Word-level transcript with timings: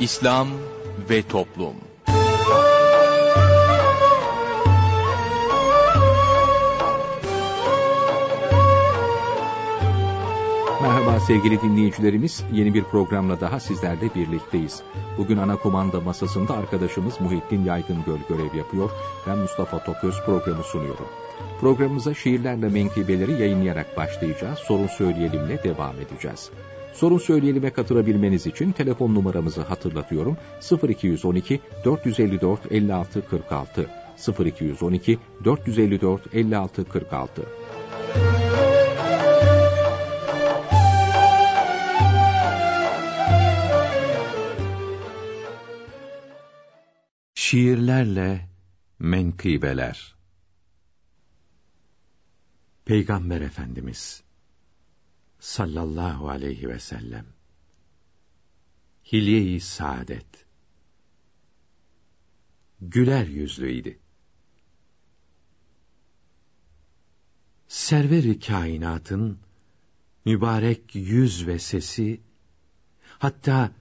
İslam 0.00 0.48
ve 1.10 1.22
Toplum 1.22 1.85
Merhaba 11.06 11.24
sevgili 11.24 11.62
dinleyicilerimiz, 11.62 12.44
yeni 12.52 12.74
bir 12.74 12.84
programla 12.84 13.40
daha 13.40 13.60
sizlerle 13.60 14.14
birlikteyiz. 14.14 14.82
Bugün 15.18 15.36
ana 15.36 15.56
komanda 15.56 16.00
masasında 16.00 16.56
arkadaşımız 16.56 17.20
Muhittin 17.20 17.64
Yaygıngöl 17.64 18.18
görev 18.28 18.54
yapıyor. 18.54 18.90
Ben 19.26 19.38
Mustafa 19.38 19.84
Topöz 19.84 20.14
programı 20.24 20.62
sunuyorum. 20.62 21.06
Programımıza 21.60 22.14
şiirlerle 22.14 22.68
menkıbeleri 22.68 23.32
yayınlayarak 23.32 23.96
başlayacağız. 23.96 24.58
Sorun 24.58 24.86
söyleyelimle 24.86 25.62
devam 25.64 25.94
edeceğiz. 26.00 26.50
Sorun 26.92 27.18
söyleyelime 27.18 27.70
katılabilmeniz 27.70 28.46
için 28.46 28.72
telefon 28.72 29.14
numaramızı 29.14 29.62
hatırlatıyorum. 29.62 30.36
0212 30.88 31.60
454 31.84 32.72
56 32.72 33.28
46 33.28 33.90
0212 34.44 35.18
454 35.44 36.34
56 36.34 36.84
46 36.84 37.42
Şiirlerle 47.56 48.48
menkıbeler 48.98 50.14
Peygamber 52.84 53.40
Efendimiz 53.40 54.22
sallallahu 55.38 56.28
aleyhi 56.28 56.68
ve 56.68 56.78
sellem. 56.78 57.26
Hilye-i 59.12 59.60
saadet. 59.60 60.46
Güler 62.80 63.26
yüzlüydi. 63.26 63.98
Server-i 67.68 68.40
kainatın 68.40 69.38
mübarek 70.24 70.94
yüz 70.94 71.46
ve 71.46 71.58
sesi, 71.58 72.20
hatta 73.18 73.72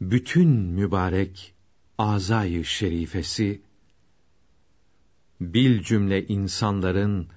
bütün 0.00 0.50
mübarek 0.50 1.54
azayı 2.00 2.64
şerifesi, 2.64 3.60
bil 5.40 5.82
cümle 5.82 6.26
insanların 6.26 7.28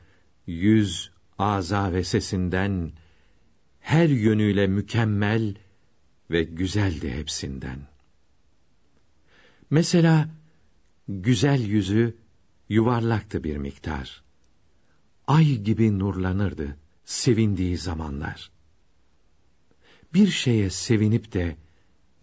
yüz, 0.48 1.12
aza 1.38 1.94
ve 1.94 2.04
sesinden 2.04 2.92
her 3.80 4.10
yönüyle 4.10 4.68
mükemmel 4.68 5.56
ve 6.32 6.44
güzeldi 6.44 7.12
hepsinden. 7.12 7.80
Mesela 9.70 10.30
güzel 11.08 11.62
yüzü 11.62 12.18
yuvarlaktı 12.70 13.44
bir 13.44 13.58
miktar. 13.58 14.24
Ay 15.28 15.58
gibi 15.58 16.00
nurlanırdı 16.00 16.78
sevindiği 17.06 17.78
zamanlar. 17.78 18.52
Bir 20.14 20.28
şeye 20.28 20.70
sevinip 20.70 21.34
de 21.34 21.58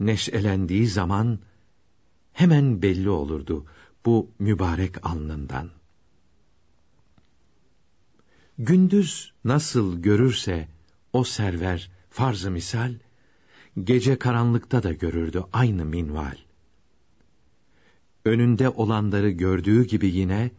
neşelendiği 0.00 0.86
zaman 0.86 1.38
hemen 2.32 2.82
belli 2.82 3.10
olurdu 3.10 3.66
bu 4.04 4.30
mübarek 4.38 5.06
alnından. 5.06 5.70
Gündüz 8.58 9.32
nasıl 9.44 10.02
görürse 10.02 10.68
o 11.12 11.24
server 11.24 11.90
farz-ı 12.10 12.50
misal, 12.50 12.94
gece 13.84 14.18
karanlıkta 14.18 14.82
da 14.82 14.92
görürdü 14.92 15.44
aynı 15.52 15.84
minval. 15.84 16.36
Önünde 18.24 18.68
olanları 18.68 19.30
gördüğü 19.30 19.84
gibi 19.84 20.06
yine, 20.06 20.50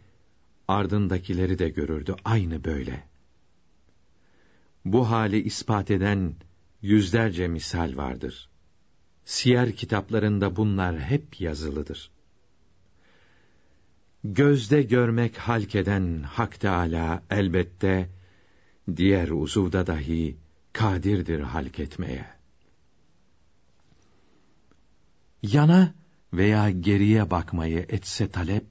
ardındakileri 0.67 1.59
de 1.59 1.69
görürdü 1.69 2.15
aynı 2.25 2.63
böyle. 2.63 3.03
Bu 4.85 5.09
hali 5.09 5.41
ispat 5.41 5.91
eden 5.91 6.35
yüzlerce 6.81 7.47
misal 7.47 7.97
vardır. 7.97 8.50
Siyer 9.31 9.75
kitaplarında 9.75 10.55
bunlar 10.55 10.99
hep 10.99 11.41
yazılıdır. 11.41 12.11
Gözde 14.23 14.81
görmek 14.81 15.37
halkeden 15.37 16.23
Hak 16.23 16.59
Teâlâ 16.59 17.23
elbette, 17.29 18.09
diğer 18.95 19.29
uzuvda 19.29 19.87
dahi 19.87 20.37
kadirdir 20.73 21.39
halk 21.39 21.79
etmeye. 21.79 22.25
Yana 25.41 25.93
veya 26.33 26.69
geriye 26.69 27.31
bakmayı 27.31 27.85
etse 27.89 28.31
talep, 28.31 28.65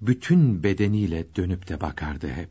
bütün 0.00 0.62
bedeniyle 0.62 1.34
dönüp 1.36 1.68
de 1.68 1.80
bakardı 1.80 2.28
hep. 2.28 2.50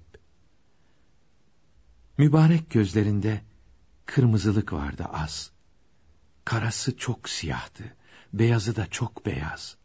Mübarek 2.17 2.69
gözlerinde 2.69 3.41
kırmızılık 4.05 4.73
vardı 4.73 5.05
az. 5.13 5.54
Karası 6.45 6.97
çok 6.97 7.29
siyahtı, 7.29 7.95
beyazı 8.33 8.75
da 8.75 8.87
çok 8.87 9.25
beyaz. 9.25 9.77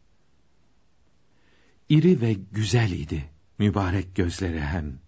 İri 1.89 2.21
ve 2.21 2.33
güzel 2.33 2.91
idi 2.91 3.29
mübarek 3.57 4.15
gözleri 4.15 4.61
hem. 4.61 4.99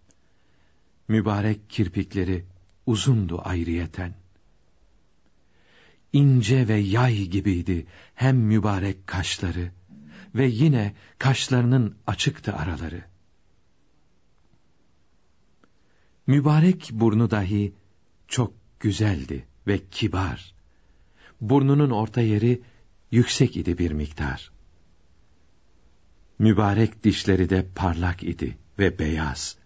Mübarek 1.07 1.69
kirpikleri 1.69 2.45
uzundu 2.85 3.41
ayrıyeten. 3.43 4.13
İnce 6.13 6.67
ve 6.67 6.75
yay 6.75 7.25
gibiydi 7.25 7.87
hem 8.15 8.37
mübarek 8.37 9.07
kaşları 9.07 9.71
ve 10.35 10.45
yine 10.45 10.95
kaşlarının 11.17 11.97
açıktı 12.07 12.53
araları. 12.53 13.03
Mübarek 16.27 16.89
burnu 16.91 17.31
dahi 17.31 17.73
çok 18.27 18.53
güzeldi 18.79 19.47
ve 19.67 19.89
kibar. 19.89 20.52
Burnunun 21.43 21.89
orta 21.89 22.21
yeri 22.21 22.61
yüksek 23.11 23.57
idi 23.57 23.77
bir 23.77 23.91
miktar. 23.91 24.51
Mübarek 26.39 27.03
dişleri 27.03 27.49
de 27.49 27.65
parlak 27.75 28.23
idi 28.23 28.57
ve 28.79 28.99
beyaz 28.99 29.57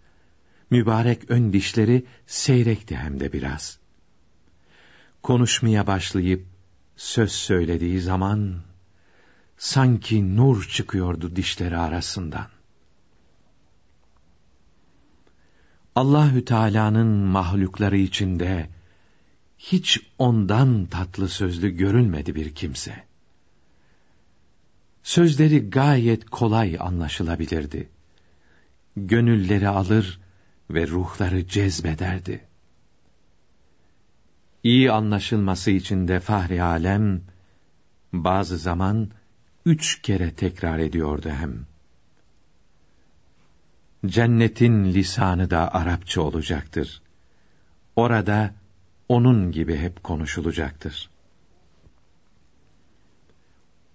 mübarek 0.70 1.30
ön 1.30 1.52
dişleri 1.52 2.06
seyrekti 2.26 2.96
hem 2.96 3.20
de 3.20 3.32
biraz. 3.32 3.78
Konuşmaya 5.22 5.86
başlayıp 5.86 6.46
söz 6.96 7.32
söylediği 7.32 8.00
zaman 8.00 8.60
sanki 9.56 10.36
nur 10.36 10.68
çıkıyordu 10.68 11.36
dişleri 11.36 11.76
arasından. 11.76 12.46
Allahü 15.94 16.44
Teala'nın 16.44 17.08
mahlukları 17.08 17.96
içinde 17.98 18.68
hiç 19.58 20.00
ondan 20.18 20.86
tatlı 20.86 21.28
sözlü 21.28 21.70
görülmedi 21.70 22.34
bir 22.34 22.54
kimse. 22.54 23.04
Sözleri 25.02 25.70
gayet 25.70 26.30
kolay 26.30 26.76
anlaşılabilirdi. 26.80 27.88
Gönülleri 28.96 29.68
alır 29.68 30.20
ve 30.70 30.86
ruhları 30.86 31.48
cezbederdi. 31.48 32.44
İyi 34.62 34.92
anlaşılması 34.92 35.70
için 35.70 36.08
de 36.08 36.20
Fahri 36.20 36.62
Alem, 36.62 37.22
bazı 38.12 38.58
zaman 38.58 39.10
üç 39.66 40.02
kere 40.02 40.34
tekrar 40.34 40.78
ediyordu 40.78 41.28
hem. 41.30 41.66
Cennetin 44.06 44.84
lisanı 44.84 45.50
da 45.50 45.74
Arapça 45.74 46.20
olacaktır. 46.20 47.02
Orada 47.96 48.54
onun 49.08 49.52
gibi 49.52 49.76
hep 49.76 50.04
konuşulacaktır. 50.04 51.10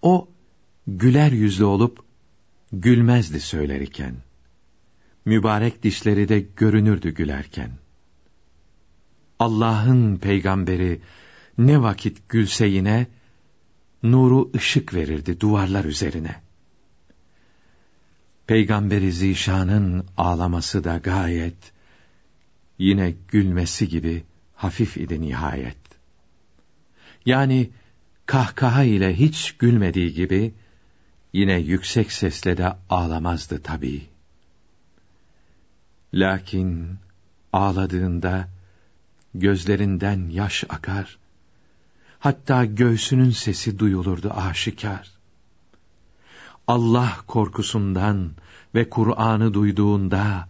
O 0.02 0.30
güler 0.88 1.32
yüzlü 1.32 1.64
olup 1.64 2.04
gülmezdi 2.72 3.40
söylerken 3.40 4.16
mübarek 5.26 5.84
dişleri 5.84 6.30
de 6.30 6.40
görünürdü 6.40 7.10
gülerken. 7.10 7.72
Allah'ın 9.40 10.18
peygamberi 10.18 11.02
ne 11.58 11.82
vakit 11.82 12.30
gülse 12.30 12.68
yine, 12.68 13.08
nuru 14.04 14.52
ışık 14.56 14.94
verirdi 14.94 15.40
duvarlar 15.40 15.86
üzerine. 15.86 16.42
Peygamberi 18.48 19.12
Zişan'ın 19.12 20.06
ağlaması 20.18 20.84
da 20.84 20.98
gayet, 20.98 21.72
yine 22.78 23.14
gülmesi 23.28 23.90
gibi 23.90 24.24
hafif 24.64 24.98
idi 24.98 25.22
nihayet. 25.22 25.78
Yani 27.26 27.70
kahkaha 28.26 28.84
ile 28.84 29.20
hiç 29.20 29.52
gülmediği 29.52 30.14
gibi, 30.14 30.54
yine 31.34 31.54
yüksek 31.54 32.12
sesle 32.12 32.58
de 32.58 32.74
ağlamazdı 32.90 33.62
tabii. 33.64 34.10
Lakin 36.14 36.98
ağladığında 37.54 38.50
gözlerinden 39.34 40.30
yaş 40.30 40.64
akar, 40.70 41.18
hatta 42.20 42.66
göğsünün 42.66 43.32
sesi 43.32 43.80
duyulurdu 43.80 44.30
aşikar. 44.30 45.12
Allah 46.68 47.18
korkusundan 47.28 48.32
ve 48.76 48.90
Kur'an'ı 48.90 49.54
duyduğunda 49.54 50.50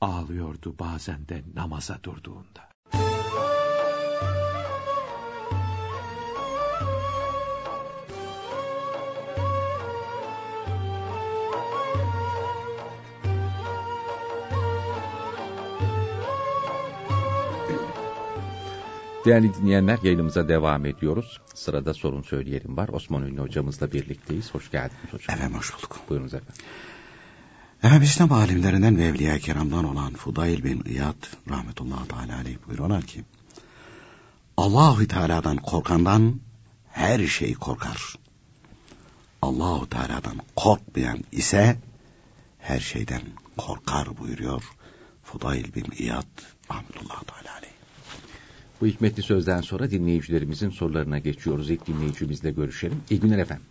ağlıyordu 0.00 0.74
bazen 0.78 1.28
de 1.28 1.42
namaza 1.54 1.98
durduğunda. 2.02 2.73
Değerli 19.24 19.54
dinleyenler 19.54 19.98
yayınımıza 20.02 20.48
devam 20.48 20.86
ediyoruz. 20.86 21.40
Sırada 21.54 21.94
sorun 21.94 22.22
söyleyelim 22.22 22.76
var. 22.76 22.88
Osman 22.88 23.22
Ünlü 23.22 23.40
hocamızla 23.40 23.92
birlikteyiz. 23.92 24.54
Hoş 24.54 24.70
geldiniz 24.70 25.12
hocam. 25.12 25.36
Efendim 25.36 25.58
hoş 25.58 25.76
bulduk. 25.76 26.00
Buyurunuz 26.08 26.34
efendim. 26.34 26.64
Efendim 27.82 28.02
İslam 28.02 28.32
alimlerinden 28.32 28.98
ve 28.98 29.04
Evliya 29.04 29.38
Kiram'dan 29.38 29.84
olan 29.84 30.12
Fudayl 30.12 30.64
bin 30.64 30.82
İyad 30.84 31.26
rahmetullahi 31.50 32.08
teala 32.08 32.36
aleyh 32.36 32.56
buyuruyorlar 32.66 33.02
ki 33.02 33.24
Allahu 34.56 35.08
Teala'dan 35.08 35.56
korkandan 35.56 36.40
her 36.90 37.26
şey 37.26 37.54
korkar. 37.54 38.14
Allahu 39.42 39.88
Teala'dan 39.88 40.40
korkmayan 40.56 41.18
ise 41.32 41.76
her 42.58 42.80
şeyden 42.80 43.22
korkar 43.56 44.18
buyuruyor 44.18 44.62
Fudayl 45.22 45.74
bin 45.74 45.86
İyad 45.98 46.26
rahmetullahi 46.70 47.26
teala 47.26 47.56
aleyh. 47.58 47.73
Bu 48.84 48.88
hikmetli 48.88 49.22
sözden 49.22 49.60
sonra 49.60 49.90
dinleyicilerimizin 49.90 50.70
sorularına 50.70 51.18
geçiyoruz. 51.18 51.70
İlk 51.70 51.86
dinleyicimizle 51.86 52.50
görüşelim. 52.50 53.00
İyi 53.10 53.20
günler 53.20 53.38
efendim. 53.38 53.64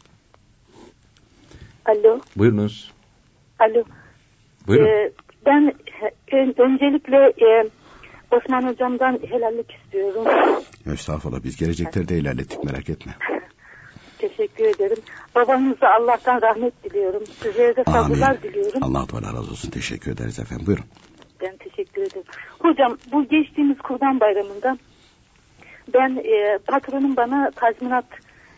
Alo. 1.86 2.20
Buyurunuz. 2.36 2.92
Alo. 3.60 3.84
Buyurun. 4.68 4.86
Ee, 4.86 5.12
ben 5.46 5.74
ön- 6.32 6.56
öncelikle 6.58 7.18
e, 7.18 7.70
Osman 8.32 8.68
hocamdan 8.68 9.20
helallik 9.30 9.72
istiyorum. 9.72 10.26
Estağfurullah 10.94 11.44
biz 11.44 11.58
gelecekleri 11.58 12.08
de 12.08 12.18
ilerlettik 12.18 12.64
merak 12.64 12.90
etme. 12.90 13.16
Teşekkür 14.18 14.64
ederim. 14.64 14.98
Babanıza 15.36 15.88
Allah'tan 16.00 16.42
rahmet 16.42 16.84
diliyorum. 16.84 17.24
Sizlere 17.26 17.76
de 17.76 17.84
sabırlar 17.84 18.44
diliyorum. 18.44 18.84
Allah 18.84 19.06
Teala 19.08 19.28
razı 19.28 19.52
olsun 19.52 19.70
teşekkür 19.72 20.12
ederiz 20.12 20.40
efendim 20.40 20.66
buyurun. 20.68 20.86
Ben 21.42 21.58
teşekkür 21.58 22.02
ederim. 22.02 22.24
Hocam 22.60 22.98
bu 23.12 23.28
geçtiğimiz 23.28 23.78
Kurban 23.78 24.20
Bayramı'nda 24.20 24.78
ben 25.94 26.22
e, 26.24 26.58
patronum 26.58 27.16
bana 27.16 27.52
tazminat 27.52 28.06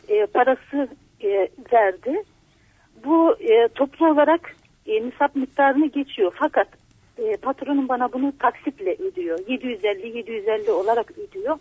e, 0.08 0.26
parası 0.26 0.88
e, 1.24 1.50
verdi. 1.74 2.24
Bu 3.06 3.36
e, 3.40 3.68
toplu 3.68 4.12
olarak 4.12 4.56
e, 4.88 5.08
nisap 5.08 5.36
miktarını 5.36 5.86
geçiyor. 5.86 6.34
Fakat 6.40 6.68
e, 7.18 7.38
patronum 7.38 7.90
bana 7.90 8.14
bunu 8.14 8.34
taksitle 8.40 8.96
ödüyor. 8.96 9.40
750-750 9.40 10.72
olarak 10.72 11.12
ödüyor. 11.12 11.58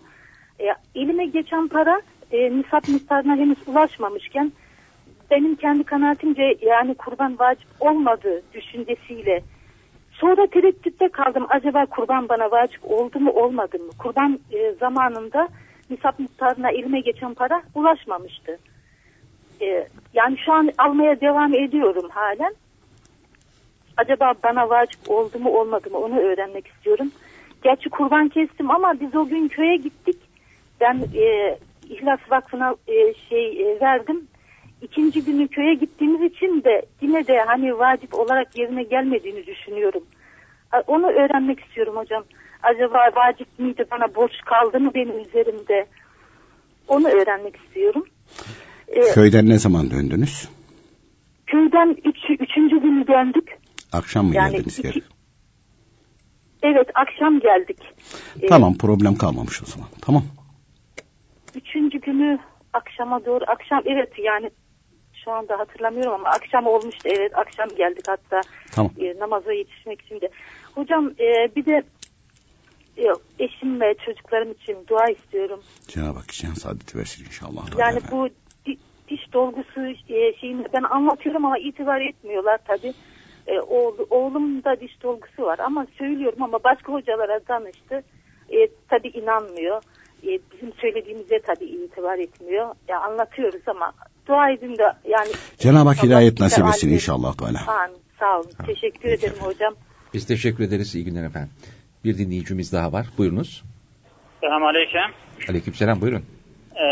E, 0.61 0.65
elime 0.95 1.27
geçen 1.27 1.69
para 1.69 2.03
e, 2.33 2.57
nisap 2.57 2.89
miktarına 2.89 3.37
henüz 3.37 3.59
ulaşmamışken 3.69 4.53
benim 5.31 5.55
kendi 5.55 5.85
kanaatimce 5.85 6.57
yani 6.63 6.95
kurban 6.95 7.39
vacip 7.39 7.69
olmadığı 7.81 8.43
düşüncesiyle 8.55 9.43
Sonra 10.25 10.47
tereddütte 10.47 11.09
kaldım. 11.09 11.47
Acaba 11.49 11.87
kurban 11.87 12.29
bana 12.29 12.51
vacip 12.51 12.91
oldu 12.91 13.21
mu 13.21 13.31
olmadı 13.31 13.79
mı? 13.79 13.91
Kurban 13.99 14.39
e, 14.53 14.73
zamanında 14.73 15.49
nisap 15.91 16.19
miktarına 16.19 16.71
elime 16.71 17.01
geçen 17.01 17.35
para 17.35 17.63
ulaşmamıştı. 17.75 18.59
E, 19.61 19.89
yani 20.15 20.39
şu 20.47 20.53
an 20.53 20.71
almaya 20.79 21.21
devam 21.21 21.55
ediyorum 21.55 22.09
halen. 22.11 22.55
Acaba 23.97 24.33
bana 24.45 24.71
vacip 24.71 25.11
oldu 25.11 25.39
mu 25.39 25.51
olmadı 25.51 25.91
mı 25.91 25.99
onu 25.99 26.19
öğrenmek 26.19 26.67
istiyorum. 26.67 27.11
Gerçi 27.63 27.91
kurban 27.91 28.29
kestim 28.29 28.71
ama 28.71 29.01
biz 29.01 29.15
o 29.15 29.27
gün 29.27 29.49
köye 29.49 29.77
gittik. 29.77 30.17
Ben 30.81 31.05
e, 31.15 31.59
İhlas 31.91 32.21
Vakfı'na 32.31 32.75
e, 32.89 33.15
şey 33.15 33.63
e, 33.63 33.81
verdim. 33.81 34.29
İkinci 34.83 35.25
günü 35.25 35.49
köye 35.49 35.75
gittiğimiz 35.75 36.33
için 36.33 36.65
de 36.65 36.83
yine 37.01 37.27
de 37.27 37.39
hani 37.47 37.79
vacip 37.79 38.15
olarak 38.15 38.59
yerine 38.59 38.83
gelmediğini 38.83 39.47
düşünüyorum. 39.47 40.03
Onu 40.87 41.07
öğrenmek 41.07 41.61
istiyorum 41.61 41.97
hocam. 41.97 42.25
Acaba 42.63 42.99
vacip 43.17 43.59
miydi 43.59 43.85
bana 43.91 44.15
borç 44.15 44.33
kaldı 44.47 44.81
mı 44.81 44.91
benim 44.95 45.19
üzerimde? 45.19 45.87
Onu 46.89 47.09
öğrenmek 47.09 47.57
istiyorum. 47.57 48.05
Ee, 48.89 49.01
Köyden 49.15 49.49
ne 49.49 49.59
zaman 49.59 49.91
döndünüz? 49.91 50.49
köyden 51.47 51.97
üç, 52.05 52.41
üçüncü 52.41 52.81
günü 52.81 53.07
döndük. 53.07 53.59
Akşam 53.93 54.27
mı 54.27 54.35
Yani 54.37 54.53
geldiniz 54.53 54.79
iki- 54.79 54.83
geri? 54.89 55.03
Evet 56.63 56.89
akşam 56.95 57.41
geldik. 57.41 57.79
Ee, 58.43 58.47
Tamam 58.47 58.79
problem 58.79 59.15
kalmamış 59.15 59.63
o 59.63 59.67
zaman. 59.67 59.89
Tamam. 60.03 60.23
Üçüncü 61.55 62.01
günü 62.01 62.39
akşama 62.73 63.25
doğru 63.25 63.45
akşam 63.47 63.83
evet 63.87 64.13
yani 64.19 64.51
şu 65.25 65.33
anda 65.33 65.59
hatırlamıyorum 65.59 66.13
ama 66.15 66.29
akşam 66.29 66.67
olmuştu 66.67 67.09
evet 67.09 67.39
akşam 67.39 67.75
geldik 67.77 68.05
hatta 68.09 68.45
Tamam. 68.73 68.93
e, 69.01 69.19
namaza 69.19 69.53
yetişmek 69.53 70.01
için 70.03 70.21
de. 70.21 70.29
Hocam 70.75 71.13
e, 71.21 71.49
bir 71.57 71.67
de 71.67 71.83
e, 72.99 73.05
eşim 73.39 73.81
ve 73.81 73.95
çocuklarım 74.07 74.53
için 74.53 74.77
dua 74.89 75.09
istiyorum. 75.11 75.61
Cenab-ı 75.89 76.19
Hak 76.19 76.29
can 76.33 76.53
saadeti 76.55 76.99
versin 76.99 77.25
inşallah. 77.25 77.79
Yani 77.79 77.97
Efendim. 77.97 78.19
bu 78.19 78.29
di- 78.67 78.79
diş 79.09 79.33
dolgusu 79.33 79.81
e, 80.09 80.35
şeyini 80.41 80.65
ben 80.73 80.83
anlatıyorum 80.83 81.45
ama 81.45 81.59
itibar 81.59 82.01
etmiyorlar 82.01 82.59
tabi. 82.67 82.95
E, 83.47 83.61
oğlu, 83.61 84.07
oğlumda 84.11 84.81
diş 84.81 85.03
dolgusu 85.03 85.43
var 85.43 85.59
ama 85.59 85.87
söylüyorum 85.99 86.43
ama 86.43 86.65
başka 86.65 86.93
hocalara 86.93 87.41
danıştı. 87.49 88.03
E, 88.51 88.69
tabi 88.89 89.09
inanmıyor. 89.09 89.83
E, 90.23 90.29
bizim 90.53 90.73
söylediğimize 90.73 91.39
tabi 91.39 91.65
itibar 91.65 92.19
etmiyor. 92.19 92.75
Ya 92.89 93.01
anlatıyoruz 93.01 93.63
ama 93.67 93.93
dua 94.29 94.51
edin 94.51 94.79
de 94.79 94.83
yani. 95.09 95.29
Cenab-ı 95.59 95.89
Hak 95.89 96.03
hidayet 96.03 96.41
nasip 96.41 96.67
etsin 96.67 96.91
inşallah. 96.93 97.35
Teala. 97.37 97.59
Amin. 97.83 97.97
Sağ 98.21 98.39
olun. 98.41 98.51
Teşekkür 98.67 99.09
ederim 99.09 99.37
hocam. 99.41 99.75
Biz 100.15 100.27
teşekkür 100.27 100.65
ederiz. 100.65 100.95
İyi 100.95 101.05
günler 101.05 101.25
efendim. 101.25 101.51
Bir 102.05 102.19
dinleyicimiz 102.19 102.73
daha 102.73 102.93
var. 102.93 103.07
Buyurunuz. 103.19 103.65
Selamun 104.41 104.67
Aleyküm. 104.67 105.01
Aleykümselam 105.49 106.01
buyurun. 106.01 106.25
Ee, 106.77 106.83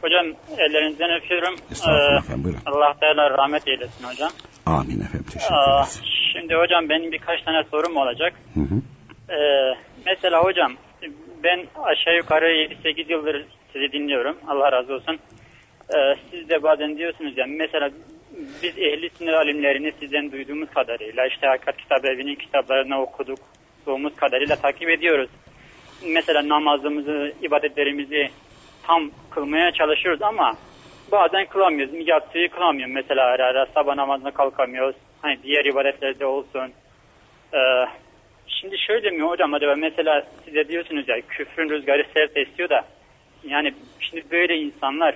hocam 0.00 0.26
ellerinizden 0.58 1.10
öpüyorum. 1.22 1.54
Estağfurullah 1.72 2.14
Ee, 2.14 2.18
efendim 2.18 2.44
buyurun. 2.44 2.60
Allah 2.66 2.94
Teala 3.00 3.30
rahmet 3.38 3.68
eylesin 3.68 4.04
hocam. 4.04 4.30
Amin 4.66 5.00
efendim 5.00 5.26
teşekkür 5.32 5.54
Aa, 5.54 5.80
ederiz. 5.80 6.00
şimdi 6.32 6.54
hocam 6.54 6.88
benim 6.88 7.12
birkaç 7.12 7.42
tane 7.42 7.64
sorum 7.70 7.96
olacak. 7.96 8.32
Hı 8.54 8.60
hı. 8.60 8.74
Ee, 9.32 9.74
mesela 10.06 10.44
hocam 10.44 10.72
ben 11.44 11.58
aşağı 11.84 12.16
yukarı 12.16 12.44
7-8 12.46 13.12
yıldır 13.12 13.46
sizi 13.72 13.92
dinliyorum. 13.92 14.36
Allah 14.48 14.72
razı 14.72 14.92
olsun. 14.94 15.18
Ee, 15.90 16.14
siz 16.30 16.48
de 16.48 16.62
bazen 16.62 16.98
diyorsunuz 16.98 17.38
ya 17.38 17.46
mesela 17.48 17.90
biz 18.62 18.78
ehli 18.78 19.10
sünnet 19.10 19.34
alimlerini 19.34 19.92
sizden 20.00 20.32
duyduğumuz 20.32 20.70
kadarıyla 20.70 21.26
işte 21.26 21.46
Hakikat 21.46 21.76
Kitap 21.76 22.04
Evi'nin 22.04 22.34
kitaplarını 22.34 23.00
okuduk, 23.02 23.38
okuduğumuz 23.80 24.16
kadarıyla 24.16 24.56
takip 24.56 24.90
ediyoruz. 24.90 25.30
Mesela 26.02 26.48
namazımızı, 26.48 27.32
ibadetlerimizi 27.42 28.30
tam 28.82 29.10
kılmaya 29.30 29.72
çalışıyoruz 29.72 30.22
ama 30.22 30.56
bazen 31.12 31.46
kılamıyoruz. 31.46 32.08
Yatsıyı 32.08 32.48
kılamıyoruz. 32.48 32.94
Mesela 32.94 33.24
ara 33.24 33.46
ara 33.46 33.66
sabah 33.66 33.94
namazına 33.94 34.30
kalkamıyoruz. 34.30 34.96
Hani 35.22 35.42
diğer 35.42 35.64
ibadetlerde 35.64 36.26
olsun. 36.26 36.72
Ee, 37.54 37.84
şimdi 38.46 38.78
şöyle 38.78 39.10
mi 39.10 39.22
hocam 39.22 39.54
acaba 39.54 39.74
mesela 39.76 40.26
size 40.44 40.68
diyorsunuz 40.68 41.08
ya 41.08 41.20
küfrün 41.28 41.70
rüzgarı 41.70 42.06
sert 42.14 42.36
esiyor 42.36 42.68
da 42.68 42.84
yani 43.44 43.74
şimdi 44.00 44.24
böyle 44.30 44.56
insanlar 44.56 45.14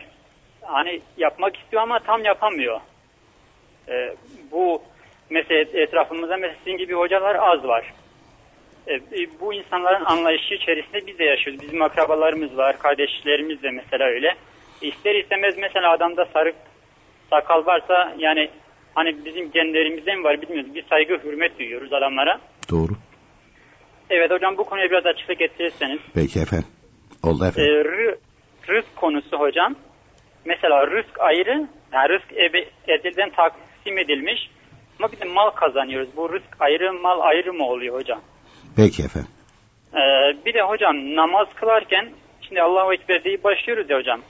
hani 0.69 1.01
yapmak 1.17 1.57
istiyor 1.57 1.83
ama 1.83 1.99
tam 1.99 2.25
yapamıyor. 2.25 2.81
Ee, 3.89 4.15
bu 4.53 4.83
mesela 5.31 5.61
etrafımızda 5.83 6.37
mesela 6.37 6.59
sizin 6.65 6.79
gibi 6.79 6.95
hocalar 6.95 7.35
az 7.35 7.65
var. 7.65 7.93
Ee, 8.89 9.01
bu 9.41 9.55
insanların 9.55 10.05
anlayışı 10.05 10.55
içerisinde 10.55 11.07
biz 11.07 11.19
de 11.19 11.25
yaşıyoruz. 11.25 11.63
Bizim 11.63 11.83
akrabalarımız 11.83 12.57
var, 12.57 12.79
kardeşlerimiz 12.79 13.63
de 13.63 13.71
mesela 13.71 14.05
öyle. 14.05 14.35
İster 14.83 15.15
istemez 15.15 15.55
mesela 15.59 15.91
adamda 15.93 16.25
sarık 16.25 16.55
sakal 17.31 17.67
varsa 17.67 18.15
yani 18.19 18.51
hani 18.95 19.25
bizim 19.25 19.51
genlerimizde 19.51 20.15
mi 20.15 20.25
var 20.25 20.43
bilmiyoruz. 20.43 20.75
Bir 20.75 20.85
saygı 20.87 21.19
hürmet 21.25 21.59
duyuyoruz 21.59 21.93
adamlara. 21.93 22.41
Doğru. 22.71 22.93
Evet 24.11 24.31
hocam 24.31 24.57
bu 24.57 24.65
konuya 24.65 24.91
biraz 24.91 25.07
açıklık 25.07 25.39
getirirseniz. 25.39 25.99
Peki 26.15 26.41
efendim. 26.41 26.69
Oldu 27.23 27.45
Ee, 27.45 27.49
efendim. 27.49 27.73
rı- 27.75 28.17
rızk 28.69 28.97
konusu 28.97 29.37
hocam. 29.39 29.75
Mesela 30.45 30.87
rızk 30.87 31.21
ayrı, 31.21 31.69
Yani 31.93 32.09
rızk 32.09 32.33
ebe, 32.33 32.65
ezelden 32.89 33.31
taksim 33.31 33.99
edilmiş. 33.99 34.51
Ama 34.99 35.13
bir 35.13 35.21
de 35.21 35.25
mal 35.25 35.51
kazanıyoruz. 35.51 36.09
Bu 36.17 36.33
rızk 36.33 36.57
ayrı 36.61 36.93
mal 36.93 37.21
ayrı 37.21 37.53
mı 37.53 37.65
oluyor 37.65 37.95
hocam? 37.95 38.21
Peki 38.77 39.03
efendim. 39.03 39.31
Ee, 39.95 39.99
bir 40.47 40.55
de 40.55 40.63
hocam 40.63 41.17
namaz 41.17 41.49
kılarken 41.55 42.09
şimdi 42.43 42.63
Allahu 42.63 42.93
Ekber 42.93 43.25
deyip 43.25 43.45
başlıyoruz 43.45 43.91
ya 43.91 43.99
hocam. 43.99 44.21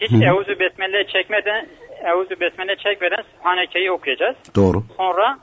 Hiç 0.00 0.10
Hı. 0.10 0.24
Euzu 0.24 0.60
Besmele 0.60 1.06
çekmeden 1.06 1.66
Euzu 2.04 2.40
Besmele 2.40 2.76
çekmeden 2.76 3.22
Subhaneke'yi 3.36 3.90
okuyacağız. 3.90 4.36
Doğru. 4.56 4.84
Sonra 4.96 5.38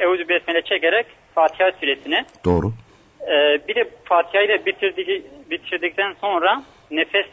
Euzu 0.00 0.28
Besmele 0.28 0.62
çekerek 0.62 1.06
Fatiha 1.34 1.72
suresini 1.80 2.24
Doğru. 2.44 2.72
ee, 3.22 3.58
bir 3.68 3.74
de 3.74 3.90
Fatiha'yı 4.04 4.48
da 4.48 4.66
bitirdik, 4.66 5.24
bitirdikten 5.50 6.14
sonra 6.20 6.62
nefes 6.90 7.26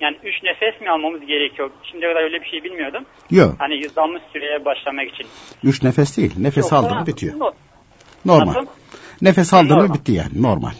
yani 0.00 0.16
üç 0.24 0.42
nefes 0.42 0.80
mi 0.80 0.90
almamız 0.90 1.20
gerekiyor? 1.26 1.70
Şimdiye 1.90 2.12
kadar 2.12 2.24
öyle 2.24 2.40
bir 2.40 2.46
şey 2.46 2.64
bilmiyordum. 2.64 3.04
Yok. 3.30 3.54
Hani 3.58 3.74
yüzdanmış 3.76 4.22
süreye 4.32 4.64
başlamak 4.64 5.08
için. 5.08 5.26
Üç 5.64 5.82
nefes 5.82 6.16
değil. 6.16 6.34
Nefes 6.38 6.64
Yoksa- 6.64 6.76
aldın 6.76 6.98
mı 6.98 7.06
bitiyor. 7.06 7.38
No- 7.38 7.52
Normal. 8.24 8.46
Nasıl? 8.46 8.66
Nefes 9.22 9.54
aldın 9.54 9.76
mı 9.76 9.94
bitti 9.94 10.12
yani. 10.12 10.42
Normal. 10.42 10.72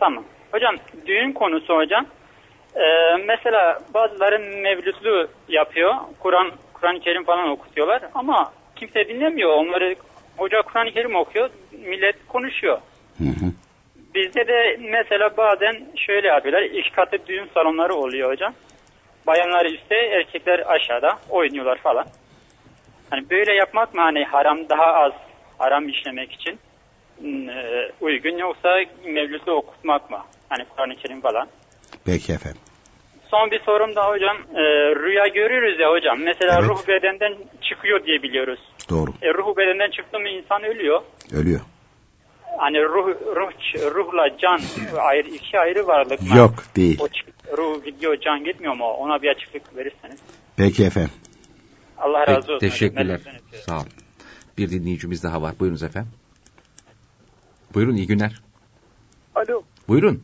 Tamam. 0.00 0.24
Hocam 0.52 0.74
düğün 1.06 1.32
konusu 1.32 1.74
hocam. 1.76 2.06
Ee, 2.76 2.80
mesela 3.26 3.78
bazıları 3.94 4.38
mevlütlü 4.62 5.28
yapıyor. 5.48 5.94
Kur'an 6.18 6.50
Kur'an-ı 6.72 7.00
Kerim 7.00 7.24
falan 7.24 7.48
okutuyorlar 7.48 8.02
ama 8.14 8.52
kimse 8.76 9.08
dinlemiyor. 9.08 9.50
Onları 9.50 9.96
hoca 10.36 10.62
Kur'an-ı 10.62 10.90
Kerim 10.90 11.16
okuyor. 11.16 11.50
Millet 11.72 12.16
konuşuyor. 12.28 12.78
Hı 13.18 13.24
hı. 13.24 13.52
Bizde 14.14 14.48
de 14.48 14.76
mesela 14.80 15.36
bazen 15.36 15.86
şöyle 15.96 16.28
yapıyorlar. 16.28 16.62
İki 16.62 16.92
katlı 16.92 17.18
düğün 17.26 17.48
salonları 17.54 17.94
oluyor 17.94 18.30
hocam. 18.30 18.54
Bayanlar 19.26 19.66
üstte, 19.66 19.94
erkekler 19.94 20.62
aşağıda 20.66 21.18
oynuyorlar 21.30 21.78
falan. 21.78 22.06
Hani 23.10 23.30
böyle 23.30 23.54
yapmak 23.54 23.94
mı 23.94 24.00
hani 24.00 24.24
haram 24.24 24.68
daha 24.68 24.84
az 24.84 25.12
haram 25.58 25.88
işlemek 25.88 26.32
için 26.32 26.58
hmm, 27.18 27.48
e, 27.48 27.90
uygun 28.00 28.38
yoksa 28.38 28.78
mevlütü 29.04 29.50
okutmak 29.50 30.10
mı? 30.10 30.18
Hani 30.48 30.64
Kur'an-ı 30.64 30.96
Kerim 30.96 31.20
falan. 31.20 31.48
Peki 32.06 32.32
efendim. 32.32 32.60
Son 33.30 33.50
bir 33.50 33.60
sorum 33.60 33.96
da 33.96 34.08
hocam. 34.08 34.36
E, 34.54 34.62
rüya 34.94 35.26
görüyoruz 35.26 35.80
ya 35.80 35.90
hocam. 35.90 36.18
Mesela 36.22 36.58
Evet. 36.58 36.68
ruh 36.68 36.88
bedenden 36.88 37.34
çıkıyor 37.62 38.04
diye 38.04 38.22
biliyoruz. 38.22 38.60
Doğru. 38.90 39.10
E, 39.22 39.34
ruh 39.34 39.56
bedenden 39.56 39.90
çıktı 39.90 40.20
mı 40.20 40.28
insan 40.28 40.64
ölüyor. 40.64 41.02
Ölüyor. 41.40 41.60
Hani 42.56 42.78
ruh, 42.84 43.08
ruh 43.36 43.50
ruhla 43.94 44.38
can 44.38 44.60
ayrı 45.00 45.28
iki 45.28 45.58
ayrı 45.58 45.86
varlık 45.86 46.22
mı? 46.22 46.36
Yok 46.36 46.54
değil. 46.76 47.00
O 47.00 47.08
ruh 47.56 47.84
gidiyor 47.84 48.16
can 48.20 48.44
gitmiyor 48.44 48.74
mu? 48.74 48.84
Ona 48.84 49.22
bir 49.22 49.28
açıklık 49.28 49.76
verirseniz. 49.76 50.18
Peki 50.56 50.84
efendim. 50.84 51.10
Allah 51.98 52.24
Peki, 52.26 52.36
razı 52.36 52.52
olsun. 52.52 52.58
teşekkürler. 52.58 53.20
Sağ 53.66 53.76
olun. 53.76 53.88
Bir 54.58 54.70
dinleyicimiz 54.70 55.22
daha 55.22 55.42
var. 55.42 55.54
Buyurunuz 55.60 55.82
efendim. 55.82 56.10
Buyurun 57.74 57.96
iyi 57.96 58.06
günler. 58.06 58.40
Alo, 59.34 59.62
Buyurun. 59.88 60.22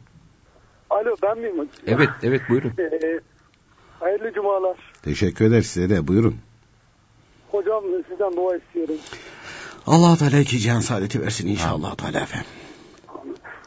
alo 0.90 1.16
ben 1.22 1.38
miyim? 1.38 1.68
Evet 1.86 2.10
evet 2.22 2.40
buyurun. 2.50 2.72
Ee, 2.78 3.20
hayırlı 4.00 4.32
cumalar. 4.32 4.76
Teşekkür 5.02 5.44
ederiz 5.44 5.66
size 5.66 5.90
de. 5.96 6.08
Buyurun. 6.08 6.36
Hocam 7.50 7.84
sizden 8.08 8.36
dua 8.36 8.56
istiyorum. 8.56 8.96
Allah 9.86 10.16
Teala 10.16 10.38
iki 10.38 10.58
cihan 10.58 10.80
saadeti 10.80 11.22
versin 11.22 11.48
inşallah 11.48 11.94
Teala 11.94 12.20
efendim. 12.20 12.48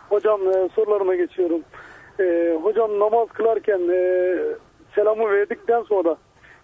Hocam 0.10 0.42
e, 0.42 0.70
sorularıma 0.76 1.16
geçiyorum. 1.16 1.62
E, 2.20 2.58
hocam 2.64 3.00
namaz 3.00 3.28
kılarken 3.34 3.80
e, 3.80 4.02
selamı 4.96 5.32
verdikten 5.32 5.84
sonra 5.84 6.18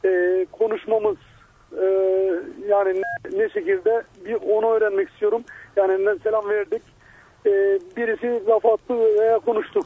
e, 0.05 0.45
konuşmamız 0.51 1.17
e, 1.71 1.85
yani 2.67 3.01
ne, 3.01 3.39
ne 3.39 3.49
şekilde 3.49 4.03
bir 4.25 4.33
onu 4.33 4.71
öğrenmek 4.71 5.09
istiyorum. 5.09 5.43
Yani 5.75 6.05
ne 6.05 6.19
selam 6.23 6.49
verdik. 6.49 6.81
E, 7.45 7.51
birisi 7.97 8.47
laf 8.47 8.65
attı 8.65 8.99
veya 9.19 9.39
konuştuk. 9.39 9.85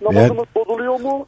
Namazımız 0.00 0.46
bozuluyor 0.54 1.00
mu? 1.00 1.26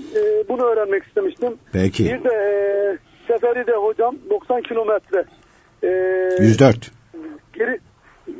E, 0.00 0.48
bunu 0.48 0.62
öğrenmek 0.62 1.04
istemiştim. 1.04 1.58
Peki. 1.72 2.04
Bir 2.04 2.24
de 2.24 2.34
e, 2.34 2.98
seferi 3.26 3.66
de 3.66 3.72
hocam 3.72 4.16
90 4.30 4.62
kilometre. 4.62 5.24
E, 5.86 5.90
104. 6.42 6.90
Geri 7.52 7.78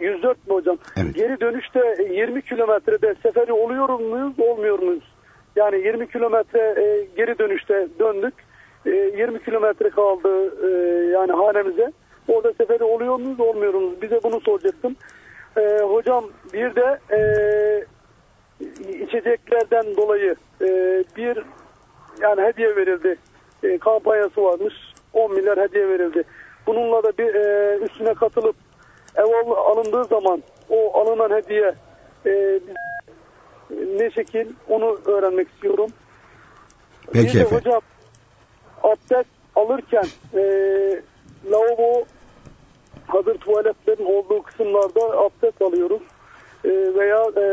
104 0.00 0.48
mü 0.48 0.54
hocam? 0.54 0.78
Evet. 0.96 1.14
Geri 1.14 1.40
dönüşte 1.40 1.80
20 2.10 2.42
kilometrede 2.42 3.14
seferi 3.22 3.52
oluyor 3.52 3.88
muyuz, 3.88 4.40
olmuyor 4.40 4.78
muyuz? 4.78 5.04
Yani 5.56 5.76
20 5.76 6.08
kilometre 6.10 6.60
e, 6.60 7.06
geri 7.16 7.38
dönüşte 7.38 7.88
döndük. 7.98 8.34
E, 8.86 8.90
20 8.90 9.42
kilometre 9.44 9.90
kaldı 9.90 10.54
e, 10.66 10.68
yani 11.06 11.32
hanemize. 11.32 11.92
Orada 12.28 12.52
seferi 12.52 12.84
oluyor 12.84 13.20
muyuz, 13.20 13.40
olmuyor 13.40 13.74
muyuz? 13.74 14.02
Bize 14.02 14.20
bunu 14.22 14.40
soracaktım. 14.40 14.96
E, 15.56 15.82
hocam 15.82 16.24
bir 16.52 16.74
de 16.76 16.98
e, 17.16 17.20
içeceklerden 19.04 19.96
dolayı 19.96 20.34
e, 20.60 20.66
bir 21.16 21.38
yani 22.22 22.42
hediye 22.42 22.76
verildi. 22.76 23.16
E, 23.62 23.78
kampanyası 23.78 24.42
varmış. 24.42 24.74
10 25.12 25.34
milyar 25.34 25.58
hediye 25.60 25.88
verildi. 25.88 26.24
Bununla 26.66 27.02
da 27.02 27.18
bir 27.18 27.34
e, 27.34 27.76
üstüne 27.78 28.14
katılıp 28.14 28.56
ev 29.16 29.24
al- 29.24 29.72
alındığı 29.72 30.04
zaman 30.04 30.42
o 30.70 30.98
alınan 31.00 31.30
hediye 31.36 31.74
e, 32.26 32.60
biz- 32.68 32.76
ne 34.00 34.10
şekil 34.10 34.46
onu 34.68 34.98
öğrenmek 35.06 35.48
istiyorum. 35.48 35.90
Peki 37.12 37.26
bir 37.28 37.34
de 37.34 37.40
efendim. 37.40 37.58
hocam 37.58 37.80
abdest 38.82 39.30
alırken 39.56 40.06
e, 40.34 40.40
lavabo 41.50 42.04
hazır 43.06 43.34
tuvaletlerin 43.38 44.04
olduğu 44.04 44.42
kısımlarda 44.42 45.00
abdest 45.00 45.62
alıyoruz. 45.62 46.02
E, 46.64 46.68
veya 46.94 47.22
e, 47.36 47.44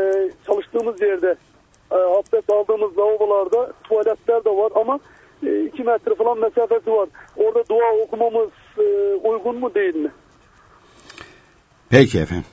çalıştığımız 0.46 1.00
yerde 1.02 1.36
e, 1.92 1.94
abdest 1.94 2.50
aldığımız 2.50 2.98
lavabolarda 2.98 3.72
tuvaletler 3.84 4.44
de 4.44 4.50
var 4.50 4.72
ama 4.74 5.00
2 5.42 5.82
metre 5.82 6.14
falan 6.14 6.38
mesafesi 6.38 6.92
var. 6.92 7.08
Orada 7.36 7.68
dua 7.68 7.92
okumamız 8.04 8.50
e, 8.78 9.14
uygun 9.28 9.56
mu 9.58 9.74
değil 9.74 9.94
mi? 9.94 10.10
Peki 11.88 12.18
efendim. 12.18 12.44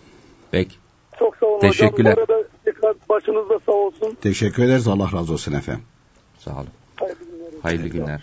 Peki. 0.51 0.75
Çok 1.19 1.37
sağ 1.37 1.45
olun 1.45 1.59
Teşekkürler. 1.59 2.11
hocam. 2.11 2.27
Bu 2.27 2.33
arada 2.33 2.47
tekrar 2.65 2.95
başınızda 3.09 3.59
sağ 3.65 3.71
olsun. 3.71 4.17
Teşekkür 4.21 4.63
ederiz. 4.63 4.87
Allah 4.87 5.11
razı 5.13 5.33
olsun 5.33 5.53
efendim. 5.53 5.83
Sağ 6.39 6.51
olun. 6.55 6.67
Hayırlı 6.99 7.23
günler. 7.25 7.61
Hayırlı 7.61 7.87
günler. 7.87 8.21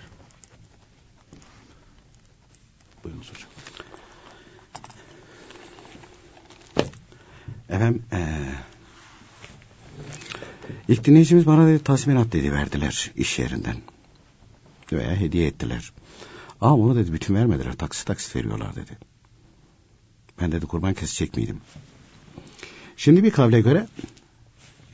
Buyurunuz 3.04 3.30
hocam. 3.32 3.48
Efendim 7.68 8.02
eee 8.12 8.18
ilk 10.88 11.04
dinleyicimiz 11.04 11.46
bana 11.46 11.66
dedi 11.68 11.84
tazminat 11.84 12.32
dedi 12.32 12.52
verdiler 12.52 13.10
iş 13.16 13.38
yerinden. 13.38 13.76
Veya 14.92 15.16
hediye 15.16 15.46
ettiler. 15.46 15.92
Ama 16.60 16.74
onu 16.74 16.96
dedi 16.96 17.12
bütün 17.12 17.34
vermediler. 17.34 17.72
Taksit 17.72 18.06
taksit 18.06 18.36
veriyorlar 18.36 18.76
dedi. 18.76 18.98
Ben 20.40 20.52
dedi 20.52 20.66
kurban 20.66 20.94
kesecek 20.94 21.36
miydim? 21.36 21.60
Şimdi 22.96 23.24
bir 23.24 23.30
kavle 23.30 23.60
göre 23.60 23.86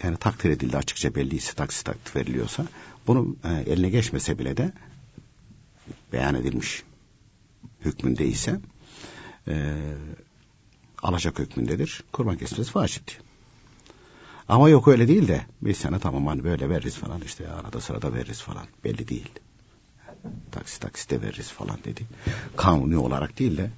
yani 0.03 0.17
takdir 0.17 0.51
edildi 0.51 0.77
açıkça 0.77 1.15
belliyse 1.15 1.55
taksit 1.55 1.85
takdir 1.85 2.21
veriliyorsa 2.21 2.67
bunun 3.07 3.39
e, 3.45 3.73
eline 3.73 3.91
geçmese 3.91 4.39
bile 4.39 4.57
de 4.57 4.73
beyan 6.13 6.35
edilmiş 6.35 6.83
hükmünde 7.81 8.27
ise 8.27 8.61
e, 9.49 9.75
alacak 11.03 11.39
hükmündedir. 11.39 12.05
Kurban 12.13 12.37
kesmesi 12.37 12.75
vacipti. 12.75 13.15
Ama 14.49 14.69
yok 14.69 14.89
öyle 14.89 15.09
değil 15.09 15.29
de 15.29 15.47
biz 15.63 15.77
sana 15.77 15.99
tamam 15.99 16.27
hani 16.27 16.45
böyle 16.45 16.71
veririz 16.71 16.97
falan 16.97 17.21
işte 17.21 17.49
arada 17.49 17.81
sırada 17.81 18.15
veririz 18.15 18.41
falan 18.41 18.67
belli 18.85 19.09
değil. 19.09 19.31
Taksit 20.51 20.81
taksite 20.81 21.23
veririz 21.23 21.49
falan 21.49 21.79
dedi. 21.85 22.03
Kanuni 22.57 22.97
olarak 22.97 23.39
değil 23.39 23.57
de 23.57 23.71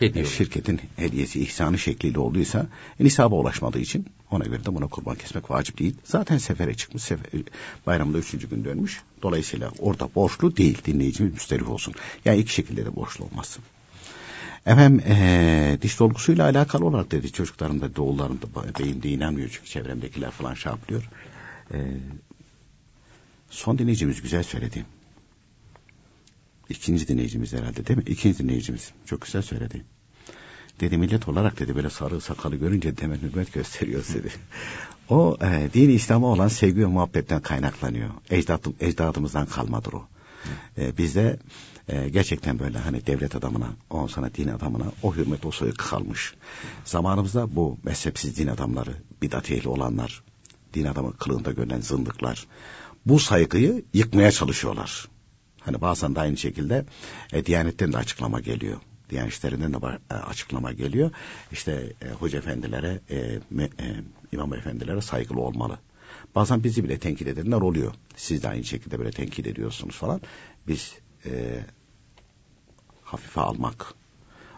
Hediye 0.00 0.24
e, 0.24 0.28
şirketin 0.28 0.80
hediyesi 0.96 1.40
ihsanı 1.40 1.78
şekliyle 1.78 2.18
olduysa 2.18 2.66
e, 3.00 3.04
nisaba 3.04 3.34
ulaşmadığı 3.36 3.78
için 3.78 4.06
ona 4.30 4.44
göre 4.44 4.64
de 4.64 4.74
buna 4.74 4.86
kurban 4.86 5.16
kesmek 5.16 5.50
vacip 5.50 5.78
değil. 5.78 5.94
Zaten 6.04 6.38
sefere 6.38 6.74
çıkmış 6.74 7.02
sefer, 7.02 7.42
bayramda 7.86 8.18
üçüncü 8.18 8.50
gün 8.50 8.64
dönmüş. 8.64 9.00
Dolayısıyla 9.22 9.70
orada 9.78 10.08
borçlu 10.14 10.56
değil 10.56 10.78
dinleyicimiz 10.84 11.32
müsterih 11.32 11.70
olsun. 11.70 11.94
Yani 12.24 12.38
iki 12.38 12.52
şekilde 12.52 12.84
de 12.84 12.96
borçlu 12.96 13.24
olmazsın. 13.24 13.64
Efendim 14.66 15.02
eee 15.08 15.82
diş 15.82 15.98
dolgusuyla 15.98 16.44
alakalı 16.44 16.86
olarak 16.86 17.10
dedi 17.10 17.32
çocuklarım 17.32 17.80
da 17.80 17.96
doğullarım 17.96 18.38
da 18.42 18.78
beyin 18.78 19.02
de 19.02 19.08
inanmıyor 19.08 19.48
çünkü 19.52 19.68
çevremdekiler 19.68 20.30
falan 20.30 20.54
şey 20.54 20.72
yapıyor. 20.72 21.08
Eee, 21.74 21.80
son 23.50 23.78
dinleyicimiz 23.78 24.22
güzel 24.22 24.42
söyledi. 24.42 24.84
İkinci 26.70 27.08
dinleyicimiz 27.08 27.52
herhalde 27.52 27.86
değil 27.86 27.98
mi? 27.98 28.04
İkinci 28.06 28.38
dinleyicimiz. 28.38 28.90
Çok 29.06 29.20
güzel 29.20 29.42
söyledi. 29.42 29.84
Dedi 30.80 30.98
millet 30.98 31.28
olarak 31.28 31.60
dedi 31.60 31.76
böyle 31.76 31.90
sarı 31.90 32.20
sakalı 32.20 32.56
görünce 32.56 32.96
demet 32.96 33.22
hürmet 33.22 33.52
gösteriyor 33.52 34.04
dedi. 34.14 34.32
O 35.08 35.36
e, 35.42 35.70
dini 35.74 35.92
İslam'a 35.92 36.26
olan 36.26 36.48
sevgi 36.48 36.80
ve 36.80 36.86
muhabbetten 36.86 37.40
kaynaklanıyor. 37.42 38.10
Ecdadım, 38.30 38.74
ecdadımızdan 38.80 39.46
kalmadır 39.46 39.92
o. 39.92 40.08
E, 40.78 40.96
bizde 40.98 41.38
e, 41.88 42.08
gerçekten 42.08 42.58
böyle 42.58 42.78
hani 42.78 43.06
devlet 43.06 43.36
adamına, 43.36 43.68
on 43.90 44.06
sana 44.06 44.34
din 44.34 44.48
adamına 44.48 44.92
o 45.02 45.14
hürmet 45.14 45.46
o 45.46 45.50
soyu 45.50 45.74
kalmış. 45.74 46.34
Zamanımızda 46.84 47.56
bu 47.56 47.78
mezhepsiz 47.84 48.36
din 48.36 48.46
adamları, 48.46 48.94
bidat 49.22 49.50
ehli 49.50 49.68
olanlar, 49.68 50.22
din 50.74 50.84
adamı 50.84 51.16
kılığında 51.16 51.52
görülen 51.52 51.80
zındıklar, 51.80 52.46
bu 53.06 53.18
saygıyı 53.18 53.84
yıkmaya 53.94 54.32
çalışıyorlar. 54.32 55.08
Hani 55.60 55.80
bazen 55.80 56.14
de 56.14 56.20
aynı 56.20 56.36
şekilde 56.36 56.84
e, 57.32 57.46
Diyanet'ten 57.46 57.92
de 57.92 57.96
açıklama 57.96 58.40
geliyor. 58.40 58.80
Diyanet 59.10 59.32
İşleri'nden 59.32 59.72
de 59.72 59.98
e, 60.10 60.14
açıklama 60.14 60.72
geliyor. 60.72 61.10
İşte 61.52 61.92
e, 62.02 62.08
hoca 62.08 62.38
efendilere, 62.38 63.00
e, 63.10 63.38
me, 63.50 63.64
e, 63.64 63.96
imam 64.32 64.54
efendilere 64.54 65.00
saygılı 65.00 65.40
olmalı. 65.40 65.78
Bazen 66.34 66.64
bizi 66.64 66.84
bile 66.84 66.98
tenkit 66.98 67.28
edenler 67.28 67.60
oluyor. 67.60 67.94
Siz 68.16 68.42
de 68.42 68.48
aynı 68.48 68.64
şekilde 68.64 68.98
böyle 68.98 69.10
tenkit 69.10 69.46
ediyorsunuz 69.46 69.96
falan. 69.96 70.20
Biz 70.68 70.94
e, 71.26 71.64
hafife 73.02 73.40
almak, 73.40 73.94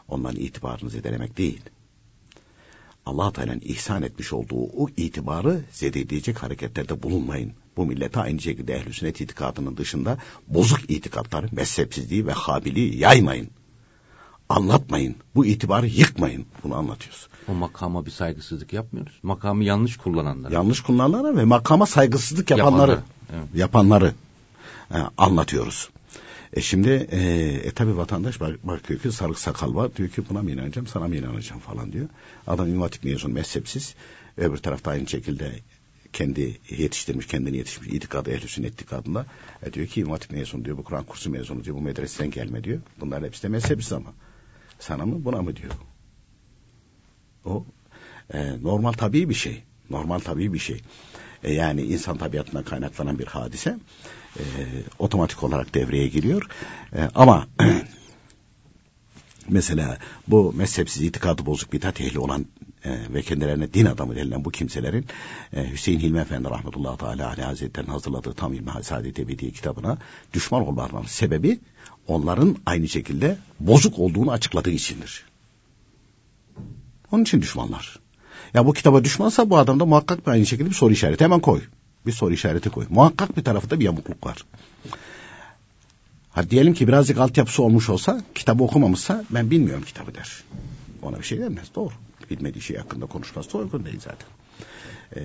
onların 0.09 0.41
itibarını 0.41 0.91
zedelemek 0.91 1.39
değil. 1.39 1.61
allah 3.07 3.33
Teala'nın 3.33 3.61
ihsan 3.61 4.03
etmiş 4.03 4.33
olduğu 4.33 4.65
o 4.65 4.89
itibarı 4.97 5.61
zedeleyecek 5.73 6.43
hareketlerde 6.43 7.03
bulunmayın. 7.03 7.53
Bu 7.77 7.87
millete 7.87 8.21
aynı 8.21 8.41
şekilde 8.41 8.75
ehl-i 8.75 8.93
sünnet 8.93 9.21
itikadının 9.21 9.77
dışında 9.77 10.19
bozuk 10.49 10.91
itikatları, 10.91 11.47
mezhepsizliği 11.53 12.27
ve 12.27 12.33
habiliği 12.33 12.99
yaymayın. 12.99 13.49
Anlatmayın. 14.49 15.17
Bu 15.35 15.47
itibarı 15.47 15.87
yıkmayın. 15.87 16.47
Bunu 16.65 16.75
anlatıyoruz. 16.75 17.29
O 17.49 17.55
makama 17.55 18.07
bir 18.07 18.11
saygısızlık 18.11 18.73
yapmıyoruz. 18.73 19.13
Makamı 19.23 19.65
yanlış 19.65 19.97
kullananlar. 19.97 20.51
Yanlış 20.51 20.81
kullananlara 20.81 21.37
ve 21.37 21.45
makama 21.45 21.87
saygısızlık 21.87 22.51
yapanları, 22.51 22.91
yapanları, 22.91 23.03
evet. 23.33 23.49
yapanları 23.55 24.15
e, 24.91 24.97
anlatıyoruz. 25.19 25.89
E 26.53 26.61
şimdi 26.61 27.09
e, 27.11 27.21
e 27.65 27.71
tabi 27.71 27.97
vatandaş 27.97 28.41
bak, 28.41 28.67
bakıyor 28.67 29.01
ki 29.01 29.13
sarık 29.13 29.39
sakal 29.39 29.75
var. 29.75 29.97
Diyor 29.97 30.09
ki 30.09 30.23
buna 30.31 30.43
mı 30.43 30.51
inanacağım 30.51 30.87
sana 30.87 31.09
mı 31.09 31.17
inanacağım 31.17 31.61
falan 31.61 31.93
diyor. 31.93 32.09
Adam 32.47 32.69
İmam 32.69 32.83
Hatip 32.83 33.05
mezunu 33.05 33.33
mezhepsiz. 33.33 33.95
Öbür 34.37 34.57
tarafta 34.57 34.91
aynı 34.91 35.09
şekilde 35.09 35.53
kendi 36.13 36.59
yetiştirmiş, 36.71 37.27
kendini 37.27 37.57
yetişmiş 37.57 37.89
itikadı, 37.89 38.31
ehl-i 38.31 38.49
sünnet 38.49 38.73
itikadında. 38.73 39.27
E 39.63 39.73
diyor 39.73 39.87
ki 39.87 40.01
İmam 40.01 40.13
Hatip 40.13 40.31
mezunu 40.31 40.65
diyor, 40.65 40.79
bu 40.79 40.85
Kur'an 40.85 41.05
kursu 41.05 41.31
mezunu 41.31 41.65
diyor, 41.65 41.77
bu 41.77 41.81
medreseden 41.81 42.31
gelme 42.31 42.65
diyor. 42.65 42.81
Bunlar 43.01 43.25
hepsi 43.25 43.43
de 43.43 43.49
mezhepsiz 43.49 43.93
ama. 43.93 44.13
Sana 44.79 45.07
mı 45.07 45.25
buna 45.25 45.43
mı 45.43 45.57
diyor. 45.57 45.73
O 47.45 47.65
e, 48.35 48.63
normal 48.63 48.93
tabii 48.93 49.29
bir 49.29 49.35
şey. 49.35 49.63
Normal 49.91 50.19
tabii 50.19 50.53
bir 50.53 50.59
şey. 50.59 50.81
E, 51.45 51.53
yani 51.53 51.83
insan 51.83 52.19
tabiatından 52.19 52.65
kaynaklanan 52.65 53.19
bir 53.19 53.27
hadise 53.27 53.79
e, 54.39 54.43
otomatik 54.99 55.43
olarak 55.43 55.75
devreye 55.75 56.09
giriyor. 56.09 56.47
E, 56.97 57.09
ama 57.15 57.49
mesela 59.49 59.99
bu 60.29 60.53
mezhepsiz 60.53 61.03
itikadı 61.03 61.47
bozuk 61.47 61.73
bidat 61.73 62.01
ehli 62.01 62.19
olan 62.19 62.47
e, 62.85 63.15
ve 63.15 63.23
kendilerine 63.23 63.75
din 63.75 63.87
adamı 63.87 64.17
denilen 64.17 64.45
bu 64.45 64.51
kimselerin 64.51 65.07
e, 65.53 65.71
Hüseyin 65.73 66.01
Hilmi 66.01 66.19
Efendi 66.19 66.51
rahmetullahi 66.51 66.99
teala 66.99 67.29
aleyhi 67.29 67.47
hazretleri'nin 67.47 67.93
hazırladığı 67.93 68.33
Tam 68.33 68.53
İlmi 68.53 68.71
Saadet 68.83 69.19
Ebedi 69.19 69.53
kitabına 69.53 69.99
düşman 70.33 70.67
olmalarının 70.69 71.07
sebebi 71.07 71.61
onların 72.09 72.57
aynı 72.67 72.89
şekilde 72.89 73.39
bozuk 73.61 73.99
olduğunu 73.99 74.33
açıkladığı 74.33 74.71
içindir. 74.71 75.25
Onun 77.13 77.23
için 77.23 77.43
düşmanlar. 77.43 77.99
Ya 78.55 78.67
bu 78.67 78.73
kitaba 78.73 79.05
düşmansa 79.05 79.51
bu 79.51 79.59
adamda 79.59 79.85
muhakkak 79.85 80.27
bir 80.27 80.33
aynı 80.33 80.47
şekilde 80.47 80.69
bir 80.69 80.75
soru 80.75 80.93
işareti 80.93 81.25
hemen 81.25 81.41
koy. 81.41 81.63
Bir 82.07 82.13
soru 82.13 82.35
işareti 82.35 82.71
koy. 82.71 82.87
Muhakkak 82.91 83.37
bir 83.37 83.45
tarafında 83.45 83.81
bir 83.81 83.85
yamukluk 83.85 84.27
var. 84.27 84.45
Ha 86.31 86.51
diyelim 86.51 86.75
ki 86.75 86.89
birazcık 86.89 87.19
altyapısı 87.19 87.63
olmuş 87.63 87.89
olsa, 87.89 88.23
kitabı 88.35 88.65
okumamışsa 88.65 89.25
ben 89.31 89.51
bilmiyorum 89.51 89.85
kitabı 89.87 90.15
der. 90.15 90.45
Ona 91.03 91.19
bir 91.19 91.23
şey 91.23 91.39
demez. 91.39 91.75
Doğru. 91.75 91.93
Bilmediği 92.33 92.61
şey 92.61 92.77
hakkında 92.77 93.07
konuşması 93.07 93.53
da 93.53 93.59
uygun 93.59 93.85
değil 93.85 94.01
zaten. 94.01 94.29
Ee, 95.17 95.21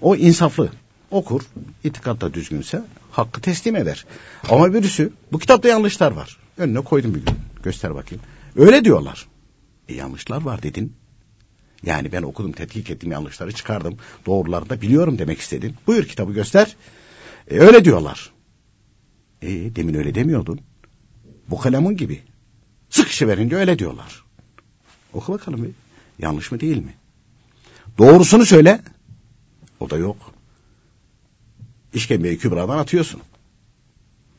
o 0.00 0.16
insaflı. 0.16 0.70
Okur. 1.10 1.42
İtikat 1.84 2.20
da 2.20 2.34
düzgünse 2.34 2.82
hakkı 3.10 3.40
teslim 3.40 3.76
eder. 3.76 4.06
Ama 4.48 4.74
birisi 4.74 5.10
bu 5.32 5.38
kitapta 5.38 5.68
yanlışlar 5.68 6.12
var. 6.12 6.38
Önüne 6.58 6.80
koydum 6.80 7.14
bir 7.14 7.26
gün. 7.26 7.34
Göster 7.62 7.94
bakayım. 7.94 8.24
Öyle 8.56 8.84
diyorlar. 8.84 9.26
E 9.88 9.94
yanlışlar 9.94 10.42
var 10.42 10.62
dedin. 10.62 10.92
Yani 11.82 12.12
ben 12.12 12.22
okudum, 12.22 12.52
tetkik 12.52 12.90
ettim, 12.90 13.12
yanlışları 13.12 13.52
çıkardım. 13.52 13.96
Doğruları 14.26 14.70
da 14.70 14.80
biliyorum 14.80 15.18
demek 15.18 15.40
istedin. 15.40 15.74
Buyur 15.86 16.04
kitabı 16.04 16.32
göster. 16.32 16.76
E, 17.50 17.58
öyle 17.58 17.84
diyorlar. 17.84 18.30
E, 19.42 19.76
demin 19.76 19.94
öyle 19.94 20.14
demiyordun. 20.14 20.60
Bu 21.50 21.58
kalemun 21.58 21.96
gibi. 21.96 22.22
Sıkışı 22.90 23.28
verince 23.28 23.56
öyle 23.56 23.78
diyorlar. 23.78 24.24
Oku 25.12 25.32
bakalım 25.32 25.64
bir. 25.64 25.85
Yanlış 26.18 26.52
mı 26.52 26.60
değil 26.60 26.76
mi? 26.76 26.94
Doğrusunu 27.98 28.46
söyle. 28.46 28.80
O 29.80 29.90
da 29.90 29.96
yok. 29.96 30.16
İşkembeyi 31.94 32.38
kübradan 32.38 32.78
atıyorsun. 32.78 33.20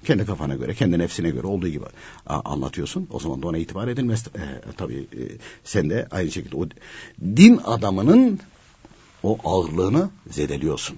Kendi 0.06 0.26
kafana 0.26 0.56
göre, 0.56 0.74
kendi 0.74 1.00
nefsine 1.00 1.30
göre 1.30 1.48
olduğu 1.48 1.68
gibi 1.68 1.86
anlatıyorsun. 2.26 3.08
O 3.12 3.20
zaman 3.20 3.42
da 3.42 3.48
ona 3.48 3.58
itibar 3.58 3.88
edilmez. 3.88 4.28
E, 4.28 4.72
tabii 4.78 5.08
e, 5.14 5.22
sen 5.64 5.90
de 5.90 6.08
aynı 6.12 6.32
şekilde 6.32 6.56
o 6.56 6.68
din 7.22 7.60
adamının 7.64 8.40
o 9.24 9.38
ağırlığını 9.44 10.10
zedeliyorsun. 10.32 10.98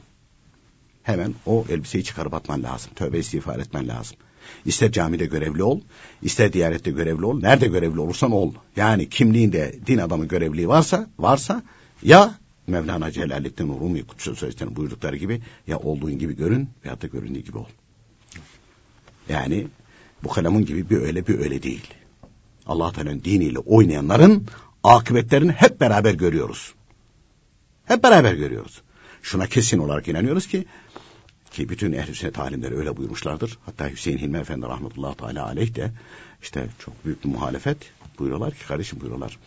Hemen 1.04 1.36
o 1.46 1.66
elbiseyi 1.70 2.04
çıkarıp 2.04 2.34
atman 2.34 2.64
lazım. 2.64 2.92
Tövbe 2.96 3.20
istiğfar 3.20 3.60
etmen 3.60 3.88
lazım. 3.88 4.18
İster 4.66 4.92
camide 4.92 5.26
görevli 5.26 5.64
ol, 5.64 5.82
ister 6.22 6.54
diyanette 6.54 6.92
görevli 6.92 7.26
ol. 7.26 7.40
Nerede 7.40 7.68
görevli 7.68 8.00
olursan 8.00 8.32
ol. 8.32 8.54
Yani 8.76 9.10
kimliğinde 9.10 9.76
din 9.88 9.98
adamı 9.98 10.26
görevliği 10.26 10.68
varsa, 10.68 11.10
varsa 11.20 11.64
ya 12.04 12.36
Mevlana 12.68 13.12
Celaleddin 13.12 13.68
Rumi 13.68 14.04
Kutsal 14.04 14.36
Sözleşmenin 14.36 14.76
buyurdukları 14.76 15.18
gibi 15.18 15.42
ya 15.68 15.78
olduğun 15.78 16.20
gibi 16.20 16.36
görün 16.36 16.70
veyahut 16.84 17.02
da 17.02 17.08
göründüğü 17.08 17.40
gibi 17.40 17.58
ol. 17.58 17.66
Yani 19.30 19.68
bu 20.24 20.30
kalemun 20.30 20.66
gibi 20.66 20.90
bir 20.90 20.98
öyle 20.98 21.28
bir 21.28 21.40
öyle 21.40 21.64
değil. 21.64 21.88
Allah 22.66 22.92
Teala'nın 22.92 23.24
diniyle 23.24 23.60
oynayanların 23.60 24.48
akıbetlerini 24.84 25.52
hep 25.52 25.82
beraber 25.82 26.14
görüyoruz. 26.14 26.74
Hep 27.86 28.04
beraber 28.04 28.34
görüyoruz. 28.34 28.82
Şuna 29.22 29.48
kesin 29.48 29.78
olarak 29.78 30.08
inanıyoruz 30.08 30.48
ki 30.48 30.66
ki 31.52 31.70
bütün 31.70 31.94
ehl-i 31.94 32.16
sünnet 32.16 32.40
alimleri 32.40 32.78
öyle 32.78 32.98
buyurmuşlardır. 32.98 33.58
Hatta 33.66 33.90
Hüseyin 33.90 34.18
Hilmi 34.18 34.38
Efendi 34.38 34.66
rahmetullahi 34.66 35.18
teala 35.18 35.46
aleyh 35.46 35.76
de 35.76 35.92
işte 36.42 36.70
çok 36.80 37.06
büyük 37.06 37.24
bir 37.24 37.30
muhalefet 37.30 37.78
buyuruyorlar 38.20 38.54
ki 38.54 38.68
kardeşim 38.68 39.00
buyuruyorlar. 39.00 39.40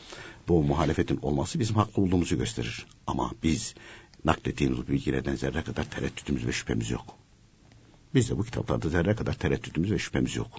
Bu 0.49 0.63
muhalefetin 0.63 1.19
olması 1.23 1.61
bizim 1.61 1.77
haklı 1.77 2.03
olduğumuzu 2.03 2.39
gösterir. 2.39 2.87
Ama 3.07 3.31
biz 3.43 3.75
naklettiğimiz 4.25 4.89
bilgilerden 4.89 5.35
zerre 5.35 5.63
kadar 5.63 5.85
tereddütümüz 5.85 6.47
ve 6.47 6.53
şüphemiz 6.53 6.91
yok. 6.91 7.15
Biz 8.15 8.31
de 8.31 8.39
bu 8.39 8.45
kitaplarda 8.45 8.89
zerre 8.89 9.17
kadar 9.17 9.35
tereddütümüz 9.35 9.93
ve 9.93 9.99
şüphemiz 9.99 10.37
yok. 10.37 10.51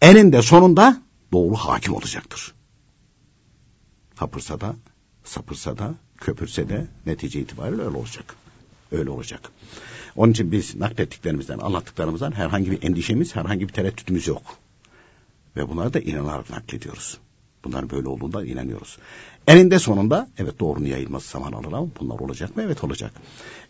Eninde 0.00 0.42
sonunda 0.42 1.02
doğru 1.32 1.54
hakim 1.54 1.94
olacaktır. 1.94 2.54
Kapırsa 4.16 4.60
da, 4.60 4.76
sapırsa 5.24 5.78
da, 5.78 5.94
köpürse 6.16 6.68
de 6.68 6.86
netice 7.06 7.40
itibariyle 7.40 7.82
öyle 7.82 7.96
olacak. 7.96 8.36
Öyle 8.92 9.10
olacak. 9.10 9.52
Onun 10.16 10.32
için 10.32 10.52
biz 10.52 10.76
naklettiklerimizden, 10.76 11.58
anlattıklarımızdan 11.58 12.32
herhangi 12.32 12.70
bir 12.70 12.82
endişemiz, 12.82 13.36
herhangi 13.36 13.68
bir 13.68 13.72
tereddütümüz 13.72 14.26
yok. 14.26 14.42
Ve 15.56 15.68
bunları 15.68 15.94
da 15.94 16.00
inanarak 16.00 16.50
naklediyoruz. 16.50 17.18
Bunların 17.64 17.90
böyle 17.90 18.08
olduğundan 18.08 18.46
inanıyoruz. 18.46 18.98
Eninde 19.46 19.78
sonunda 19.78 20.28
evet 20.38 20.60
doğrunun 20.60 20.86
yayılması 20.86 21.30
zaman 21.30 21.52
alır 21.52 21.72
ama 21.72 21.86
bunlar 22.00 22.18
olacak 22.18 22.56
mı? 22.56 22.62
Evet 22.62 22.84
olacak. 22.84 23.12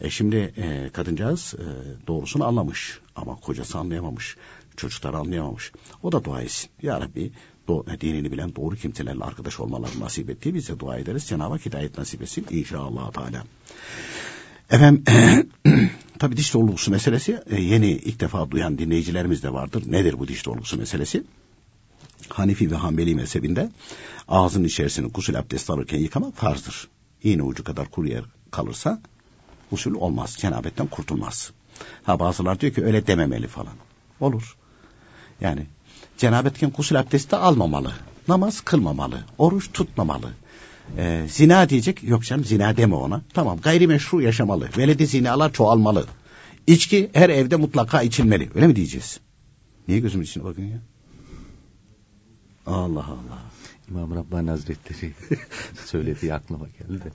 E 0.01 0.11
şimdi 0.11 0.37
e, 0.37 0.91
kadıncağız 0.93 1.55
e, 1.55 1.67
doğrusunu 2.07 2.45
anlamış 2.45 3.01
ama 3.17 3.37
kocası 3.37 3.79
anlayamamış. 3.79 4.37
Çocuklar 4.77 5.15
anlayamamış. 5.15 5.73
O 6.03 6.13
da 6.13 6.25
dua 6.25 6.43
etsin. 6.43 6.71
Ya 6.83 7.01
Rabbi 7.01 7.33
do 7.69 7.87
dinini 8.01 8.33
bilen 8.33 8.57
doğru 8.57 8.77
kimselerle 8.77 9.25
arkadaş 9.25 9.61
olmaları 9.61 10.01
nasip 10.01 10.31
ettiği 10.31 10.55
bize 10.55 10.79
dua 10.79 10.97
ederiz. 10.97 11.25
Cenab-ı 11.25 11.53
Hak 11.53 11.67
hidayet 11.67 11.99
nasip 11.99 12.23
etsin 12.23 12.47
inşallah 12.51 13.13
Teala. 13.13 13.45
Efendim 14.71 15.05
tabi 16.19 16.37
diş 16.37 16.55
dolgusu 16.55 16.91
meselesi 16.91 17.43
e, 17.51 17.61
yeni 17.63 17.91
ilk 17.91 18.21
defa 18.21 18.51
duyan 18.51 18.79
dinleyicilerimiz 18.79 19.43
de 19.43 19.53
vardır. 19.53 19.83
Nedir 19.87 20.19
bu 20.19 20.29
diş 20.29 20.47
dolgusu 20.47 20.77
meselesi? 20.77 21.25
Hanefi 22.29 22.71
ve 22.71 22.75
Hanbeli 22.77 23.15
mezhebinde 23.15 23.71
ağzın 24.29 24.65
içerisini 24.65 25.09
gusül 25.09 25.39
abdesti 25.39 25.73
alırken 25.73 25.99
yıkamak 25.99 26.37
farzdır. 26.37 26.89
İğne 27.23 27.43
ucu 27.43 27.65
kadar 27.65 27.91
kuru 27.91 28.09
yer 28.09 28.25
kalırsa 28.51 29.01
usul 29.71 29.95
olmaz. 29.95 30.37
Cenabetten 30.39 30.87
kurtulmaz. 30.87 31.51
Ha 32.03 32.21
bazılar 32.21 32.61
diyor 32.61 32.73
ki 32.73 32.85
öyle 32.85 33.07
dememeli 33.07 33.49
falan. 33.49 33.75
Olur. 34.21 34.57
Yani 35.41 35.67
cenabetken 36.19 36.71
gusül 36.71 37.01
abdesti 37.01 37.37
almamalı. 37.37 37.93
Namaz 38.29 38.61
kılmamalı. 38.61 39.25
Oruç 39.39 39.73
tutmamalı. 39.73 40.33
Ee, 40.99 41.27
zina 41.29 41.69
diyecek. 41.69 42.05
Yok 42.05 42.23
canım 42.25 42.45
zina 42.45 42.77
deme 42.77 42.95
ona. 42.95 43.23
Tamam 43.35 43.59
gayrimeşru 43.63 44.23
yaşamalı. 44.23 44.69
Veledi 44.79 45.07
zinalar 45.07 45.53
çoğalmalı. 45.53 46.07
İçki 46.67 47.11
her 47.13 47.31
evde 47.31 47.57
mutlaka 47.57 48.03
içilmeli. 48.03 48.49
Öyle 48.55 48.67
mi 48.67 48.77
diyeceğiz? 48.77 49.21
Niye 49.89 50.01
gözümün 50.01 50.25
içine 50.25 50.45
bakıyorsun 50.45 50.75
ya? 50.75 50.81
Allah 52.67 53.05
Allah. 53.05 53.43
İmam 53.91 54.15
Rabbani 54.15 54.51
Hazretleri 54.51 55.13
söylediği 55.85 56.35
aklıma 56.35 56.67
geldi. 56.67 57.13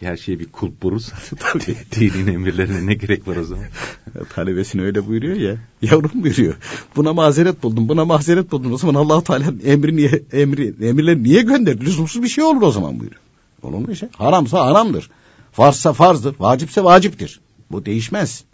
Her 0.00 0.16
şeye 0.16 0.38
bir 0.38 0.52
kulp 0.52 0.84
vurursa 0.84 1.16
tabii 1.38 1.76
dinin 1.92 2.26
emirlerine 2.26 2.86
ne 2.86 2.94
gerek 2.94 3.28
var 3.28 3.36
o 3.36 3.44
zaman? 3.44 3.64
Talebesine 4.34 4.82
öyle 4.82 5.06
buyuruyor 5.06 5.36
ya. 5.36 5.56
Yavrum 5.82 6.22
buyuruyor. 6.22 6.54
Buna 6.96 7.12
mazeret 7.12 7.62
buldum, 7.62 7.88
buna 7.88 8.04
mazeret 8.04 8.52
buldum. 8.52 8.72
O 8.72 8.78
zaman 8.78 8.94
allah 8.94 9.24
Teala 9.24 9.44
emri 9.64 9.96
niye, 9.96 10.22
emri, 10.32 10.74
emirleri 10.80 11.22
niye 11.22 11.42
gönderdi? 11.42 11.84
Lüzumsuz 11.84 12.22
bir 12.22 12.28
şey 12.28 12.44
olur 12.44 12.62
o 12.62 12.70
zaman 12.70 13.00
buyuruyor. 13.00 13.22
Olur 13.62 13.88
mu 13.88 13.96
şey? 13.96 14.08
Haramsa 14.16 14.66
haramdır. 14.66 15.10
Farzsa 15.52 15.92
farzdır. 15.92 16.34
Vacipse 16.38 16.84
vaciptir. 16.84 17.40
Bu 17.70 17.86
değişmez. 17.86 18.44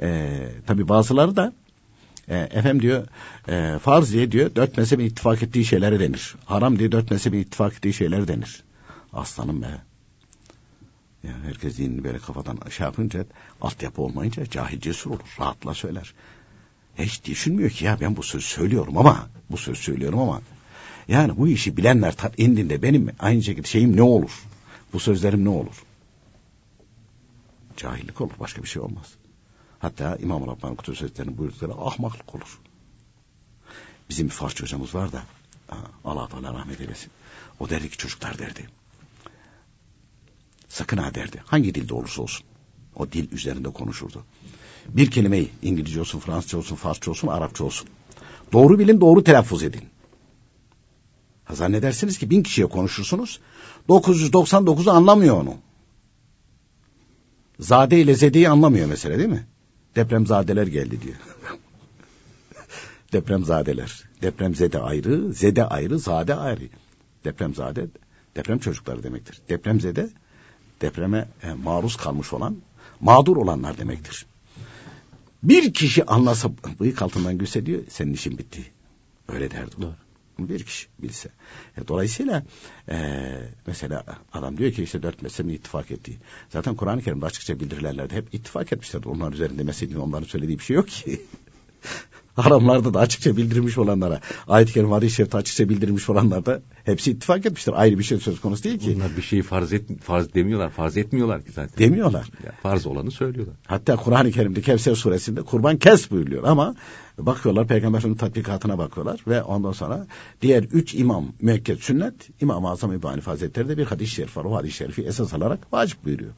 Ee, 0.00 0.48
tabi 0.66 0.88
bazıları 0.88 1.36
da 1.36 1.52
e, 2.30 2.36
efendim 2.38 2.82
diyor 2.82 3.06
e, 3.48 3.78
farz 3.78 4.12
diye 4.12 4.32
diyor 4.32 4.54
dört 4.54 4.76
mezhebin 4.76 5.04
ittifak 5.04 5.42
ettiği 5.42 5.64
şeylere 5.64 6.00
denir. 6.00 6.34
Haram 6.44 6.78
diye 6.78 6.92
dört 6.92 7.10
mezhebin 7.10 7.38
ittifak 7.38 7.74
ettiği 7.74 7.92
şeylere 7.92 8.28
denir. 8.28 8.62
Aslanım 9.12 9.62
be. 9.62 9.66
Yani 11.22 11.44
herkes 11.44 11.78
dinini 11.78 12.04
böyle 12.04 12.18
kafadan 12.18 12.58
şey 12.70 12.84
yapınca 12.84 13.24
altyapı 13.60 14.02
olmayınca 14.02 14.46
cahil 14.46 14.80
cesur 14.80 15.10
olur. 15.10 15.36
Rahatla 15.40 15.74
söyler. 15.74 16.14
Hiç 16.98 17.24
düşünmüyor 17.24 17.70
ki 17.70 17.84
ya 17.84 18.00
ben 18.00 18.16
bu 18.16 18.22
sözü 18.22 18.46
söylüyorum 18.46 18.98
ama 18.98 19.28
bu 19.50 19.56
sözü 19.56 19.80
söylüyorum 19.80 20.18
ama 20.18 20.42
yani 21.08 21.36
bu 21.36 21.48
işi 21.48 21.76
bilenler 21.76 22.14
indinde 22.36 22.82
benim 22.82 23.10
aynı 23.18 23.42
şekilde 23.42 23.68
şeyim 23.68 23.96
ne 23.96 24.02
olur? 24.02 24.42
Bu 24.92 25.00
sözlerim 25.00 25.44
ne 25.44 25.48
olur? 25.48 25.84
Cahillik 27.76 28.20
olur 28.20 28.32
başka 28.40 28.62
bir 28.62 28.68
şey 28.68 28.82
olmaz. 28.82 29.19
Hatta 29.80 30.16
İmam 30.16 30.46
Rabbani 30.46 30.76
Kutu 30.76 30.94
Sözleri'nin 30.94 31.38
buyurdukları 31.38 31.72
ahmaklık 31.72 32.34
olur. 32.34 32.60
Bizim 34.08 34.26
bir 34.26 34.32
Farsça 34.32 34.62
hocamız 34.62 34.94
var 34.94 35.12
da 35.12 35.22
Allah 36.04 36.28
Teala 36.28 36.54
rahmet 36.54 36.80
eylesin. 36.80 37.10
O 37.60 37.70
derdi 37.70 37.90
ki 37.90 37.96
çocuklar 37.96 38.38
derdi. 38.38 38.68
Sakın 40.68 40.96
ha 40.96 41.14
derdi. 41.14 41.42
Hangi 41.46 41.74
dilde 41.74 41.94
olursa 41.94 42.22
olsun. 42.22 42.46
O 42.96 43.12
dil 43.12 43.32
üzerinde 43.32 43.70
konuşurdu. 43.70 44.24
Bir 44.88 45.10
kelimeyi 45.10 45.50
İngilizce 45.62 46.00
olsun, 46.00 46.20
Fransızca 46.20 46.58
olsun, 46.58 46.76
Farsça 46.76 47.10
olsun, 47.10 47.28
Arapça 47.28 47.64
olsun. 47.64 47.88
Doğru 48.52 48.78
bilin, 48.78 49.00
doğru 49.00 49.24
telaffuz 49.24 49.62
edin. 49.62 49.84
Ha, 51.44 51.54
zannedersiniz 51.54 52.18
ki 52.18 52.30
bin 52.30 52.42
kişiye 52.42 52.66
konuşursunuz. 52.66 53.40
999'u 53.88 54.90
anlamıyor 54.90 55.36
onu. 55.36 55.54
Zade 57.60 58.00
ile 58.00 58.14
zedeyi 58.14 58.48
anlamıyor 58.48 58.88
mesela 58.88 59.18
değil 59.18 59.28
mi? 59.28 59.46
Depremzadeler 59.96 60.66
geldi 60.66 61.02
diyor. 61.02 61.16
Depremzadeler. 63.12 64.04
Depremzede 64.22 64.78
ayrı, 64.78 65.32
zede 65.32 65.64
ayrı, 65.64 65.98
zade 65.98 66.34
ayrı. 66.34 66.68
Depremzade, 67.24 67.86
deprem 68.36 68.58
çocukları 68.58 69.02
demektir. 69.02 69.40
Depremzede, 69.48 70.10
depreme 70.80 71.28
e, 71.42 71.52
maruz 71.52 71.96
kalmış 71.96 72.32
olan, 72.32 72.56
mağdur 73.00 73.36
olanlar 73.36 73.78
demektir. 73.78 74.26
Bir 75.42 75.74
kişi 75.74 76.04
anlasa, 76.04 76.50
bıyık 76.80 77.02
altından 77.02 77.38
gülse 77.38 77.66
diyor, 77.66 77.82
senin 77.88 78.12
işin 78.12 78.38
bitti. 78.38 78.72
Öyle 79.28 79.50
derdi. 79.50 79.82
Doğru. 79.82 79.94
Bir 80.48 80.64
kişi 80.64 80.88
bilse. 80.98 81.28
E, 81.76 81.88
dolayısıyla 81.88 82.42
e, 82.88 83.26
mesela 83.66 84.04
adam 84.32 84.58
diyor 84.58 84.72
ki 84.72 84.82
işte 84.82 85.02
dört 85.02 85.22
mezhebin 85.22 85.48
ittifak 85.48 85.90
ettiği. 85.90 86.18
Zaten 86.48 86.74
Kur'an-ı 86.74 87.02
Kerim'de 87.02 87.26
açıkça 87.26 87.60
bildirilerlerde 87.60 88.14
hep 88.14 88.34
ittifak 88.34 88.72
etmişlerdir. 88.72 89.06
Onların 89.06 89.32
üzerinde 89.32 89.62
mezhebin 89.62 89.96
onların 89.96 90.26
söylediği 90.26 90.58
bir 90.58 90.64
şey 90.64 90.76
yok 90.76 90.88
ki. 90.88 91.22
haramlarda 92.44 92.94
da 92.94 92.98
açıkça 92.98 93.36
bildirmiş 93.36 93.78
olanlara, 93.78 94.20
ayet-i 94.48 94.72
kerim 94.72 94.90
hadis-i 94.90 95.14
şerifte 95.14 95.38
açıkça 95.38 95.68
bildirmiş 95.68 96.10
olanlar 96.10 96.46
da 96.46 96.62
hepsi 96.84 97.10
ittifak 97.10 97.46
etmiştir. 97.46 97.72
Ayrı 97.76 97.98
bir 97.98 98.04
şey 98.04 98.18
söz 98.18 98.40
konusu 98.40 98.64
değil 98.64 98.78
ki. 98.78 98.94
Bunlar 98.96 99.16
bir 99.16 99.22
şeyi 99.22 99.42
farz, 99.42 99.72
et, 99.72 100.02
farz 100.02 100.34
demiyorlar, 100.34 100.70
farz 100.70 100.96
etmiyorlar 100.96 101.44
ki 101.44 101.52
zaten. 101.52 101.78
Demiyorlar. 101.78 102.30
Ya, 102.44 102.52
farz 102.62 102.86
olanı 102.86 103.10
söylüyorlar. 103.10 103.56
Hatta 103.66 103.96
Kur'an-ı 103.96 104.30
Kerim'de 104.30 104.60
Kevser 104.60 104.94
suresinde 104.94 105.42
kurban 105.42 105.76
kes 105.76 106.10
buyuruyor 106.10 106.44
ama 106.44 106.74
bakıyorlar 107.18 107.66
peygamberin 107.66 108.14
tatbikatına 108.14 108.78
bakıyorlar 108.78 109.20
ve 109.26 109.42
ondan 109.42 109.72
sonra 109.72 110.06
diğer 110.42 110.62
üç 110.62 110.94
imam 110.94 111.26
müekket 111.40 111.80
sünnet 111.80 112.14
İmam-ı 112.40 112.70
Azam 112.70 112.92
İbni 112.92 113.08
Hanife 113.08 113.30
Hazretleri 113.30 113.68
de 113.68 113.78
bir 113.78 113.84
hadis-i 113.84 114.14
şerif 114.14 114.36
var. 114.36 114.44
O 114.44 114.56
hadis-i 114.56 114.76
şerifi 114.76 115.02
esas 115.02 115.34
alarak 115.34 115.72
vacip 115.72 116.04
buyuruyor. 116.04 116.32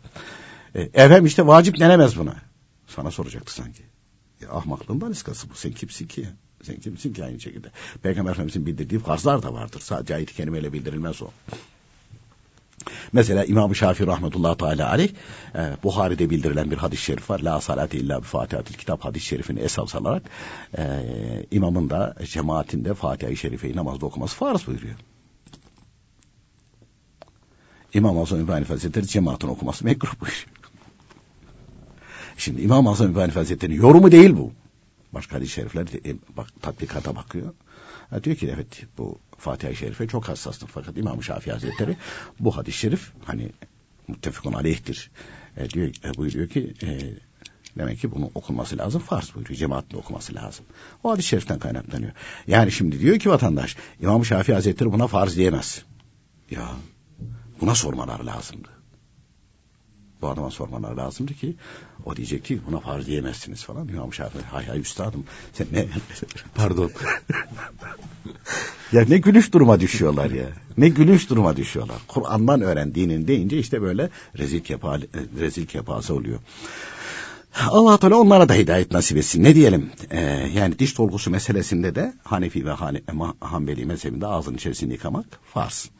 E, 0.75 0.83
efendim 0.83 1.27
işte 1.27 1.47
vacip 1.47 1.81
denemez 1.81 2.19
buna. 2.19 2.35
Sana 2.87 3.11
soracaktı 3.11 3.55
sanki. 3.55 3.83
Ahmaklığın 4.50 5.12
iskası 5.12 5.50
bu. 5.50 5.55
Sen 5.55 5.72
kimsin 5.72 6.07
ki? 6.07 6.26
Sen 6.62 6.81
kimsin 6.81 7.12
ki 7.12 7.24
aynı 7.24 7.40
şekilde? 7.40 7.68
Peygamber 8.02 8.31
Efendimiz'in 8.31 8.66
bildirdiği 8.66 8.98
farzlar 8.98 9.42
da 9.42 9.55
vardır. 9.55 9.81
Sadece 9.81 10.14
ayet-i 10.14 10.35
kerimeyle 10.35 10.72
bildirilmez 10.72 11.22
o. 11.22 11.28
Mesela 13.12 13.44
İmam-ı 13.44 13.74
Şafii 13.74 14.07
rahmetullahi 14.07 14.59
teala 14.59 14.90
aleyh 14.90 15.09
e, 15.55 15.76
Buhari'de 15.83 16.31
bildirilen 16.31 16.70
bir 16.70 16.76
hadis-i 16.76 17.02
şerif 17.02 17.31
var. 17.31 17.40
La 17.40 17.61
salate 17.61 17.98
illa 17.98 18.22
bi 18.22 18.24
fatihatil 18.24 18.74
kitap 18.74 19.05
hadis-i 19.05 19.26
şerifini 19.26 19.61
esas 19.61 19.94
alarak 19.94 20.22
e, 20.78 20.85
imamın 21.50 21.90
da 21.90 22.14
cemaatinde 22.24 22.94
Fatiha-i 22.94 23.37
Şerife'yi 23.37 23.76
namazda 23.76 24.07
okuması 24.07 24.37
farz 24.37 24.66
buyuruyor. 24.66 24.94
İmam 27.94 28.18
Azam 28.18 28.40
İbrahim 28.40 28.64
Hazretleri 28.64 29.07
cemaatin 29.07 29.48
okuması 29.48 29.85
mekruh 29.85 30.20
buyuruyor. 30.20 30.62
Şimdi 32.37 32.62
İmam 32.62 32.87
Azam 32.87 33.14
Hazretleri'nin 33.14 33.77
yorumu 33.77 34.12
değil 34.12 34.37
bu. 34.37 34.53
Başka 35.12 35.37
hadis-i 35.37 35.53
şerifler 35.53 35.87
e, 36.07 36.16
bak, 36.37 36.47
tatbikata 36.62 37.16
bakıyor. 37.16 37.55
Ha, 38.11 38.25
diyor 38.25 38.37
ki 38.37 38.51
evet 38.55 38.83
bu 38.99 39.18
Fatiha-i 39.38 39.77
Şerife 39.77 40.09
çok 40.09 40.29
hassastır. 40.29 40.66
Fakat 40.66 40.97
İmam 40.97 41.23
Şafii 41.23 41.53
Hazretleri 41.53 41.97
bu 42.40 42.57
hadis-i 42.57 42.79
şerif 42.79 43.12
hani 43.25 43.51
muttefakun 44.09 44.53
aleyhtir. 44.53 45.11
E, 45.57 45.71
diyor, 45.71 45.88
e, 46.05 46.14
buyuruyor 46.14 46.49
ki 46.49 46.75
e, 46.83 47.01
demek 47.79 47.99
ki 47.99 48.12
bunu 48.12 48.31
okunması 48.35 48.79
lazım. 48.79 49.01
Farz 49.01 49.35
buyuruyor. 49.35 49.59
Cemaatle 49.59 49.97
okuması 49.97 50.35
lazım. 50.35 50.64
O 51.05 51.11
hadis-i 51.11 51.29
şeriften 51.29 51.59
kaynaklanıyor. 51.59 52.12
Yani 52.47 52.73
şimdi 52.73 53.01
diyor 53.01 53.18
ki 53.18 53.31
vatandaş 53.31 53.77
İmam 54.01 54.25
Şafii 54.25 54.55
Hazretleri 54.55 54.92
buna 54.92 55.07
farz 55.07 55.37
diyemez. 55.37 55.83
Ya 56.51 56.68
buna 57.61 57.75
sormaları 57.75 58.27
lazımdı. 58.27 58.82
Bu 60.23 60.29
adama 60.29 60.51
sormalar 60.51 60.95
lazımdı 60.95 61.35
ki 61.35 61.57
o 62.05 62.17
diyecek 62.17 62.45
ki 62.45 62.61
buna 62.71 62.81
farz 62.81 63.07
diyemezsiniz 63.07 63.65
falan. 63.65 63.89
İmam 63.89 64.15
Şafii 64.15 64.43
hay 64.43 64.67
hay 64.67 64.81
üstadım 64.81 65.25
sen 65.53 65.67
ne 65.73 65.87
pardon 66.55 66.91
ya 68.93 69.05
ne 69.09 69.19
gülüş 69.19 69.53
duruma 69.53 69.81
düşüyorlar 69.81 70.31
ya. 70.31 70.47
Ne 70.79 70.89
gülüş 70.89 71.31
duruma 71.31 71.57
düşüyorlar. 71.57 71.97
Kur'an'dan 72.09 72.61
öğren 72.61 72.95
dinin 72.95 73.29
deyince 73.29 73.59
işte 73.59 73.83
böyle 73.83 74.11
rezil 74.39 74.61
kepa 74.61 74.99
rezil 75.39 75.67
kepası 75.67 76.15
oluyor. 76.15 76.39
Allah 77.69 77.99
Teala 77.99 78.17
onlara 78.17 78.49
da 78.49 78.55
hidayet 78.55 78.91
nasip 78.91 79.19
etsin. 79.19 79.45
Ne 79.45 79.55
diyelim? 79.55 79.91
Ee, 80.11 80.21
yani 80.55 80.79
diş 80.79 80.99
dolgusu 80.99 81.31
meselesinde 81.31 81.95
de 81.95 82.15
Hanefi 82.25 82.67
ve 82.67 82.71
Hane, 82.71 83.03
Hanbeli 83.41 83.87
mezhebinde 83.87 84.27
ağzın 84.27 84.55
içerisini 84.55 84.93
yıkamak 84.93 85.27
farz. 85.45 85.91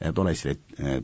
E, 0.00 0.16
dolayısıyla 0.16 0.56
e, 0.78 1.00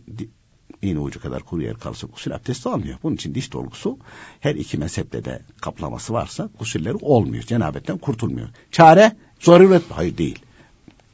iğne 0.82 0.98
ucu 0.98 1.20
kadar 1.20 1.42
kuru 1.42 1.62
yer 1.62 1.74
kalırsa 1.74 2.06
gusül 2.06 2.34
abdesti 2.34 2.68
almıyor. 2.68 2.98
Bunun 3.02 3.14
için 3.14 3.34
diş 3.34 3.52
dolgusu 3.52 3.98
her 4.40 4.54
iki 4.54 4.78
mezhepte 4.78 5.24
de 5.24 5.42
kaplaması 5.60 6.12
varsa 6.12 6.50
gusülleri 6.58 6.94
olmuyor. 6.94 7.42
Cenabetten 7.42 7.98
kurtulmuyor. 7.98 8.48
Çare 8.70 9.16
zaruret 9.40 9.82
hayır 9.90 10.18
değil. 10.18 10.38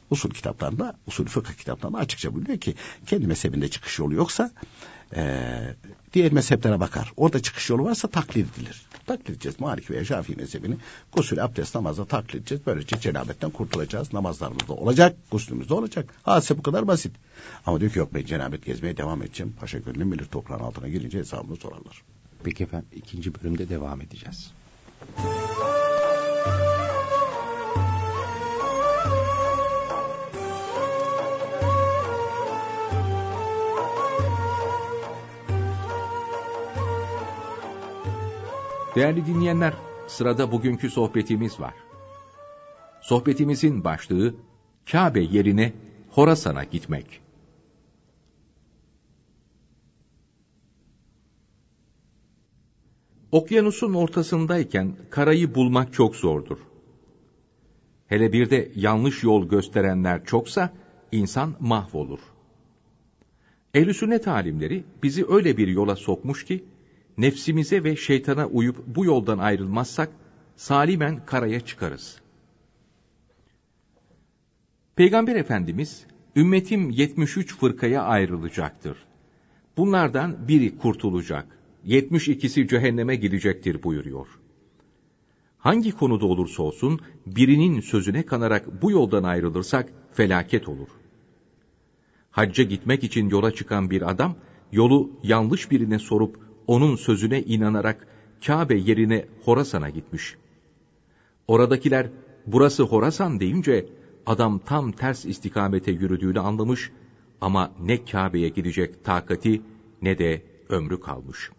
Usul 0.09 0.29
kitaplarında, 0.29 0.95
usul 1.07 1.25
fıkıh 1.25 1.53
kitaplarında 1.53 1.97
açıkça 1.97 2.33
buluyor 2.33 2.57
ki 2.57 2.75
kendi 3.05 3.27
mezhebinde 3.27 3.67
çıkış 3.67 3.99
yolu 3.99 4.13
yoksa 4.13 4.51
e, 5.15 5.51
diğer 6.13 6.31
mezheplere 6.31 6.79
bakar. 6.79 7.13
Orada 7.17 7.41
çıkış 7.41 7.69
yolu 7.69 7.83
varsa 7.83 8.07
taklit 8.07 8.57
edilir. 8.57 8.85
Taklit 9.05 9.29
edeceğiz. 9.29 9.59
Maliki 9.59 9.93
veya 9.93 10.05
Şafii 10.05 10.35
mezhebini 10.35 10.77
gusül, 11.11 11.43
abdest, 11.43 11.75
namazda 11.75 12.05
taklit 12.05 12.35
edeceğiz. 12.35 12.61
Böylece 12.65 12.99
cenabetten 12.99 13.49
kurtulacağız. 13.49 14.13
Namazlarımız 14.13 14.67
da 14.67 14.73
olacak, 14.73 15.17
guslümüz 15.31 15.69
de 15.69 15.73
olacak. 15.73 16.13
Hadise 16.23 16.57
bu 16.57 16.61
kadar 16.61 16.87
basit. 16.87 17.15
Ama 17.65 17.79
diyor 17.79 17.91
ki 17.91 17.99
yok 17.99 18.13
ben 18.13 18.25
cenabet 18.25 18.65
gezmeye 18.65 18.97
devam 18.97 19.21
edeceğim. 19.21 19.53
Paşa 19.59 19.77
gönlüm 19.77 20.11
bilir 20.11 20.25
toprağın 20.25 20.59
altına 20.59 20.87
girince 20.87 21.19
hesabını 21.19 21.55
sorarlar. 21.55 22.01
Peki 22.43 22.63
efendim 22.63 22.87
ikinci 22.95 23.35
bölümde 23.35 23.69
devam 23.69 24.01
edeceğiz. 24.01 24.51
Değerli 38.95 39.25
dinleyenler, 39.25 39.73
sırada 40.07 40.51
bugünkü 40.51 40.89
sohbetimiz 40.89 41.59
var. 41.59 41.73
Sohbetimizin 43.01 43.83
başlığı 43.83 44.35
Kabe 44.91 45.21
yerine 45.21 45.73
Horasan'a 46.09 46.63
gitmek. 46.63 47.21
Okyanusun 53.31 53.93
ortasındayken 53.93 54.95
karayı 55.09 55.55
bulmak 55.55 55.93
çok 55.93 56.15
zordur. 56.15 56.57
Hele 58.07 58.33
bir 58.33 58.49
de 58.49 58.71
yanlış 58.75 59.23
yol 59.23 59.49
gösterenler 59.49 60.25
çoksa 60.25 60.73
insan 61.11 61.55
mahvolur. 61.59 62.19
Ehl-i 63.73 63.93
sünnet 63.93 64.27
alimleri 64.27 64.83
bizi 65.03 65.25
öyle 65.27 65.57
bir 65.57 65.67
yola 65.67 65.95
sokmuş 65.95 66.45
ki 66.45 66.63
nefsimize 67.17 67.83
ve 67.83 67.95
şeytana 67.95 68.47
uyup 68.47 68.87
bu 68.87 69.05
yoldan 69.05 69.37
ayrılmazsak 69.37 70.09
salimen 70.55 71.25
karaya 71.25 71.59
çıkarız. 71.59 72.21
Peygamber 74.95 75.35
Efendimiz 75.35 76.05
ümmetim 76.35 76.89
73 76.89 77.57
fırkaya 77.57 78.03
ayrılacaktır. 78.03 78.97
Bunlardan 79.77 80.47
biri 80.47 80.77
kurtulacak. 80.77 81.59
72'si 81.85 82.67
cehenneme 82.67 83.15
gidecektir 83.15 83.83
buyuruyor. 83.83 84.27
Hangi 85.57 85.91
konuda 85.91 86.25
olursa 86.25 86.63
olsun 86.63 86.99
birinin 87.25 87.79
sözüne 87.79 88.25
kanarak 88.25 88.81
bu 88.81 88.91
yoldan 88.91 89.23
ayrılırsak 89.23 89.93
felaket 90.13 90.69
olur. 90.69 90.87
Hacca 92.31 92.63
gitmek 92.63 93.03
için 93.03 93.29
yola 93.29 93.51
çıkan 93.51 93.89
bir 93.89 94.09
adam 94.09 94.35
yolu 94.71 95.11
yanlış 95.23 95.71
birine 95.71 95.99
sorup 95.99 96.44
onun 96.67 96.95
sözüne 96.95 97.41
inanarak 97.41 98.07
Kabe 98.45 98.75
yerine 98.75 99.25
Horasan'a 99.43 99.89
gitmiş. 99.89 100.35
Oradakiler 101.47 102.09
burası 102.47 102.83
Horasan 102.83 103.39
deyince 103.39 103.89
adam 104.25 104.59
tam 104.59 104.91
ters 104.91 105.25
istikamete 105.25 105.91
yürüdüğünü 105.91 106.39
anlamış 106.39 106.91
ama 107.41 107.71
ne 107.81 108.05
Kabe'ye 108.05 108.49
gidecek 108.49 109.03
takati 109.03 109.61
ne 110.01 110.17
de 110.17 110.41
ömrü 110.69 110.99
kalmış. 110.99 111.51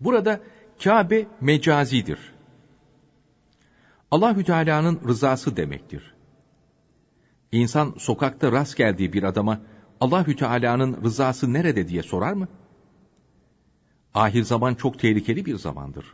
Burada 0.00 0.40
Kabe 0.84 1.26
mecazidir. 1.40 2.18
Allahü 4.10 4.44
Teala'nın 4.44 5.00
rızası 5.08 5.56
demektir. 5.56 6.14
İnsan 7.52 7.94
sokakta 7.98 8.52
rast 8.52 8.76
geldiği 8.76 9.12
bir 9.12 9.22
adama 9.22 9.60
Allahü 10.02 10.36
Teala'nın 10.36 11.04
rızası 11.04 11.52
nerede 11.52 11.88
diye 11.88 12.02
sorar 12.02 12.32
mı? 12.32 12.48
Ahir 14.14 14.42
zaman 14.42 14.74
çok 14.74 14.98
tehlikeli 14.98 15.46
bir 15.46 15.56
zamandır. 15.56 16.04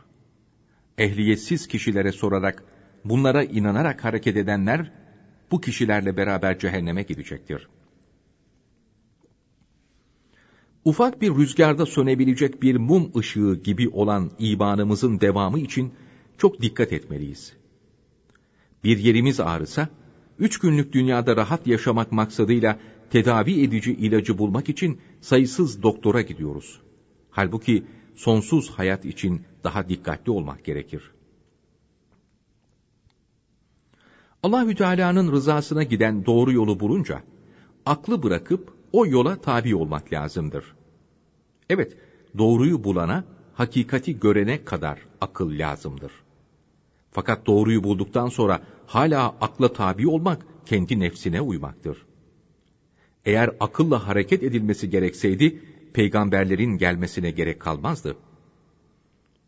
Ehliyetsiz 0.97 1.67
kişilere 1.67 2.11
sorarak, 2.11 2.63
bunlara 3.05 3.43
inanarak 3.43 4.03
hareket 4.03 4.37
edenler, 4.37 4.91
bu 5.51 5.61
kişilerle 5.61 6.17
beraber 6.17 6.59
cehenneme 6.59 7.03
gidecektir. 7.03 7.67
Ufak 10.85 11.21
bir 11.21 11.35
rüzgarda 11.35 11.85
sönebilecek 11.85 12.61
bir 12.61 12.75
mum 12.75 13.11
ışığı 13.17 13.61
gibi 13.63 13.89
olan 13.89 14.31
imanımızın 14.39 15.19
devamı 15.19 15.59
için 15.59 15.93
çok 16.37 16.61
dikkat 16.61 16.93
etmeliyiz. 16.93 17.53
Bir 18.83 18.97
yerimiz 18.97 19.39
ağrısa, 19.39 19.89
üç 20.39 20.59
günlük 20.59 20.93
dünyada 20.93 21.35
rahat 21.37 21.67
yaşamak 21.67 22.11
maksadıyla 22.11 22.79
tedavi 23.11 23.63
edici 23.63 23.93
ilacı 23.93 24.37
bulmak 24.37 24.69
için 24.69 25.01
sayısız 25.21 25.83
doktora 25.83 26.21
gidiyoruz. 26.21 26.81
Halbuki 27.29 27.83
sonsuz 28.15 28.69
hayat 28.69 29.05
için 29.05 29.41
daha 29.63 29.89
dikkatli 29.89 30.31
olmak 30.31 30.65
gerekir. 30.65 31.11
Allahü 34.43 34.75
Teala'nın 34.75 35.31
rızasına 35.31 35.83
giden 35.83 36.25
doğru 36.25 36.51
yolu 36.51 36.79
bulunca 36.79 37.23
aklı 37.85 38.23
bırakıp 38.23 38.73
o 38.93 39.05
yola 39.05 39.35
tabi 39.41 39.75
olmak 39.75 40.13
lazımdır. 40.13 40.75
Evet, 41.69 41.97
doğruyu 42.37 42.83
bulana, 42.83 43.23
hakikati 43.53 44.19
görene 44.19 44.65
kadar 44.65 44.99
akıl 45.21 45.59
lazımdır. 45.59 46.11
Fakat 47.11 47.47
doğruyu 47.47 47.83
bulduktan 47.83 48.27
sonra 48.27 48.61
hala 48.87 49.27
akla 49.41 49.73
tabi 49.73 50.07
olmak 50.07 50.45
kendi 50.65 50.99
nefsine 50.99 51.41
uymaktır. 51.41 51.97
Eğer 53.25 53.49
akılla 53.59 54.07
hareket 54.07 54.43
edilmesi 54.43 54.89
gerekseydi, 54.89 55.61
peygamberlerin 55.93 56.77
gelmesine 56.77 57.31
gerek 57.31 57.59
kalmazdı. 57.59 58.17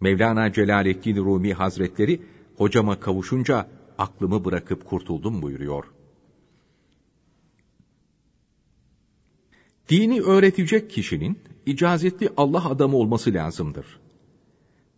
Mevlana 0.02 0.54
Celaleddin 0.54 1.16
Rumi 1.16 1.54
Hazretleri, 1.54 2.22
hocama 2.58 3.00
kavuşunca 3.00 3.68
aklımı 3.98 4.46
bırakıp 4.46 4.86
kurtuldum 4.86 5.42
buyuruyor. 5.42 5.86
Dini 9.90 10.22
öğretecek 10.22 10.90
kişinin 10.90 11.40
icazetli 11.66 12.30
Allah 12.38 12.70
adamı 12.70 12.98
olması 12.98 13.34
lazımdır. 13.34 14.00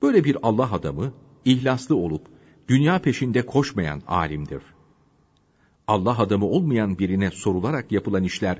Böyle 0.02 0.24
bir 0.24 0.38
Allah 0.44 0.72
adamı, 0.74 1.14
ihlaslı 1.46 1.96
olup, 1.96 2.28
dünya 2.68 3.00
peşinde 3.00 3.46
koşmayan 3.46 4.02
alimdir. 4.08 4.62
Allah 5.88 6.20
adamı 6.20 6.46
olmayan 6.46 7.00
birine 7.00 7.32
sorularak 7.32 7.92
yapılan 7.92 8.24
işler, 8.24 8.60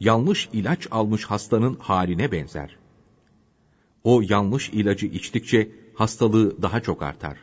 yanlış 0.00 0.48
ilaç 0.52 0.88
almış 0.90 1.24
hastanın 1.24 1.74
haline 1.74 2.32
benzer. 2.32 2.76
O 4.04 4.22
yanlış 4.28 4.70
ilacı 4.70 5.06
içtikçe 5.06 5.70
hastalığı 5.94 6.62
daha 6.62 6.80
çok 6.80 7.02
artar. 7.02 7.38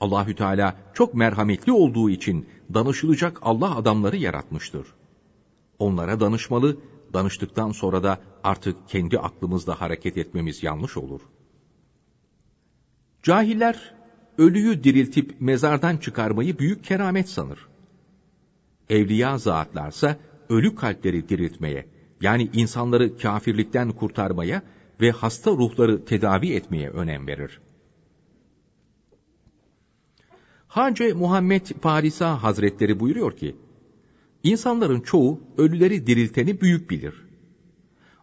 Allahü 0.00 0.34
Teala 0.34 0.76
çok 0.94 1.14
merhametli 1.14 1.72
olduğu 1.72 2.10
için 2.10 2.46
danışılacak 2.74 3.38
Allah 3.42 3.76
adamları 3.76 4.16
yaratmıştır. 4.16 4.86
Onlara 5.78 6.20
danışmalı, 6.20 6.76
danıştıktan 7.12 7.72
sonra 7.72 8.02
da 8.02 8.20
artık 8.44 8.88
kendi 8.88 9.18
aklımızla 9.18 9.80
hareket 9.80 10.16
etmemiz 10.16 10.62
yanlış 10.62 10.96
olur. 10.96 11.20
Cahiller 13.22 13.94
ölüyü 14.38 14.84
diriltip 14.84 15.40
mezardan 15.40 15.96
çıkarmayı 15.96 16.58
büyük 16.58 16.84
keramet 16.84 17.28
sanır. 17.28 17.73
Evliya 18.90 19.38
zatlarsa 19.38 20.16
ölü 20.48 20.74
kalpleri 20.74 21.28
diriltmeye, 21.28 21.86
yani 22.20 22.50
insanları 22.52 23.18
kafirlikten 23.18 23.90
kurtarmaya 23.90 24.62
ve 25.00 25.10
hasta 25.10 25.50
ruhları 25.50 26.04
tedavi 26.04 26.52
etmeye 26.52 26.90
önem 26.90 27.26
verir. 27.26 27.60
Hacı 30.66 31.16
Muhammed 31.16 31.66
Parisa 31.82 32.42
Hazretleri 32.42 33.00
buyuruyor 33.00 33.36
ki, 33.36 33.56
İnsanların 34.44 35.00
çoğu 35.00 35.40
ölüleri 35.58 36.06
dirilteni 36.06 36.60
büyük 36.60 36.90
bilir. 36.90 37.14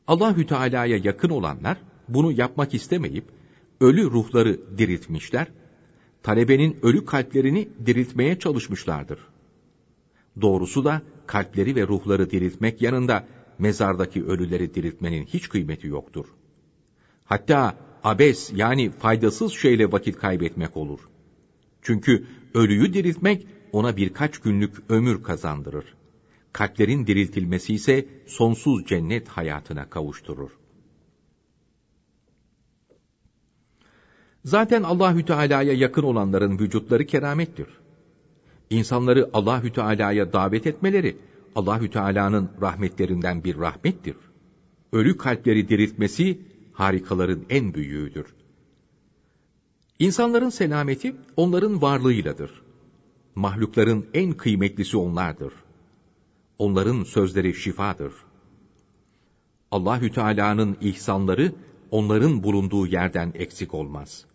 Allahü 0.08 0.48
Teala'ya 0.48 0.98
yakın 0.98 1.30
olanlar 1.30 1.78
bunu 2.08 2.32
yapmak 2.32 2.74
istemeyip 2.74 3.26
ölü 3.80 4.04
ruhları 4.12 4.78
diriltmişler, 4.78 5.48
talebenin 6.24 6.78
ölü 6.82 7.06
kalplerini 7.06 7.70
diriltmeye 7.86 8.40
çalışmışlardır. 8.40 9.20
Doğrusu 10.42 10.86
da 10.86 11.02
kalpleri 11.28 11.76
ve 11.76 11.88
ruhları 11.88 12.30
diriltmek 12.30 12.82
yanında 12.82 13.28
mezardaki 13.60 14.26
ölüleri 14.26 14.74
diriltmenin 14.74 15.26
hiç 15.26 15.50
kıymeti 15.50 15.88
yoktur. 15.88 16.26
Hatta 17.26 17.76
abes 18.04 18.52
yani 18.56 18.92
faydasız 18.92 19.54
şeyle 19.54 19.92
vakit 19.92 20.18
kaybetmek 20.18 20.78
olur. 20.78 21.00
Çünkü 21.82 22.26
ölüyü 22.54 22.94
diriltmek 22.94 23.48
ona 23.72 23.98
birkaç 23.98 24.38
günlük 24.38 24.76
ömür 24.90 25.24
kazandırır. 25.24 25.86
Kalplerin 26.54 27.08
diriltilmesi 27.08 27.74
ise 27.74 28.06
sonsuz 28.28 28.86
cennet 28.86 29.28
hayatına 29.28 29.90
kavuşturur. 29.90 30.52
Zaten 34.46 34.84
Allahü 34.84 35.26
Teala'ya 35.26 35.74
yakın 35.74 36.04
olanların 36.04 36.60
vücutları 36.60 37.06
keramettir. 37.06 37.68
İnsanları 38.72 39.30
Allahü 39.34 39.74
Teala'ya 39.74 40.34
davet 40.34 40.68
etmeleri 40.68 41.18
Allahü 41.56 41.90
Teala'nın 41.90 42.50
rahmetlerinden 42.62 43.44
bir 43.44 43.58
rahmettir. 43.58 44.16
Ölü 44.92 45.18
kalpleri 45.18 45.70
diriltmesi 45.70 46.42
harikaların 46.74 47.46
en 47.50 47.74
büyüğüdür. 47.74 48.26
İnsanların 50.00 50.50
selameti 50.50 51.16
onların 51.38 51.82
varlığıyladır. 51.82 52.62
Mahlukların 53.36 54.06
en 54.14 54.34
kıymetlisi 54.34 54.98
onlardır. 54.98 55.54
Onların 56.58 57.04
sözleri 57.04 57.54
şifadır. 57.54 58.14
Allahü 59.72 60.12
Teala'nın 60.12 60.78
ihsanları 60.82 61.54
onların 61.92 62.44
bulunduğu 62.44 62.88
yerden 62.88 63.32
eksik 63.36 63.74
olmaz. 63.74 64.26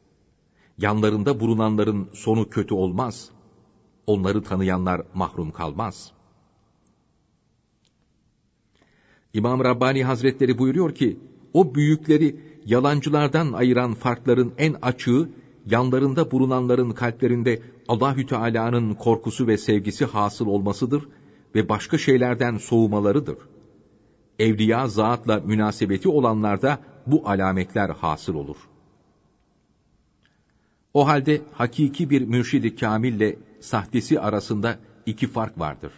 Yanlarında 0.79 1.41
bulunanların 1.41 2.09
sonu 2.13 2.51
kötü 2.51 2.75
olmaz. 2.75 3.31
Onları 4.07 4.43
tanıyanlar 4.43 5.03
mahrum 5.15 5.51
kalmaz. 5.51 6.13
İmam 9.35 9.65
Rabbani 9.65 10.05
Hazretleri 10.05 10.59
buyuruyor 10.59 10.95
ki, 10.95 11.19
o 11.53 11.75
büyükleri 11.75 12.41
yalancılardan 12.67 13.53
ayıran 13.53 13.95
farkların 13.95 14.53
en 14.59 14.77
açığı, 14.83 15.29
yanlarında 15.67 16.31
bulunanların 16.31 16.91
kalplerinde 16.91 17.63
Allahü 17.89 18.27
Teala'nın 18.27 18.95
korkusu 18.95 19.47
ve 19.47 19.59
sevgisi 19.59 20.05
hasıl 20.05 20.47
olmasıdır 20.47 21.09
ve 21.55 21.69
başka 21.69 21.99
şeylerden 21.99 22.57
soğumalarıdır. 22.57 23.37
Evliya 24.39 24.89
zatla 24.89 25.41
münasebeti 25.41 26.09
olanlarda 26.09 26.79
bu 27.07 27.29
alametler 27.29 27.91
hasıl 27.91 28.35
olur. 28.35 28.57
O 30.95 31.07
halde 31.07 31.41
hakiki 31.53 32.11
bir 32.11 32.23
mürşidi 32.23 32.77
kamille 32.77 33.37
sahtesi 33.61 34.21
arasında 34.21 34.79
iki 35.07 35.27
fark 35.27 35.59
vardır. 35.59 35.93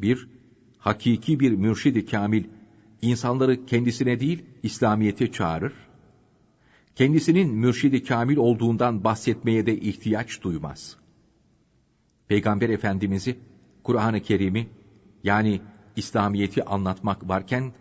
Bir, 0.00 0.28
hakiki 0.78 1.40
bir 1.40 1.52
mürşidi 1.52 2.06
kamil, 2.06 2.44
insanları 3.02 3.66
kendisine 3.66 4.20
değil, 4.20 4.44
İslamiyet'e 4.62 5.32
çağırır. 5.32 5.72
Kendisinin 6.94 7.54
mürşidi 7.54 8.04
kamil 8.04 8.36
olduğundan 8.36 9.04
bahsetmeye 9.04 9.66
de 9.66 9.80
ihtiyaç 9.80 10.42
duymaz. 10.42 10.96
Peygamber 12.28 12.68
Efendimiz'i, 12.68 13.38
Kur'an-ı 13.82 14.20
Kerim'i, 14.22 14.68
yani 15.24 15.60
İslamiyet'i 15.96 16.64
anlatmak 16.64 17.28
varken, 17.28 17.72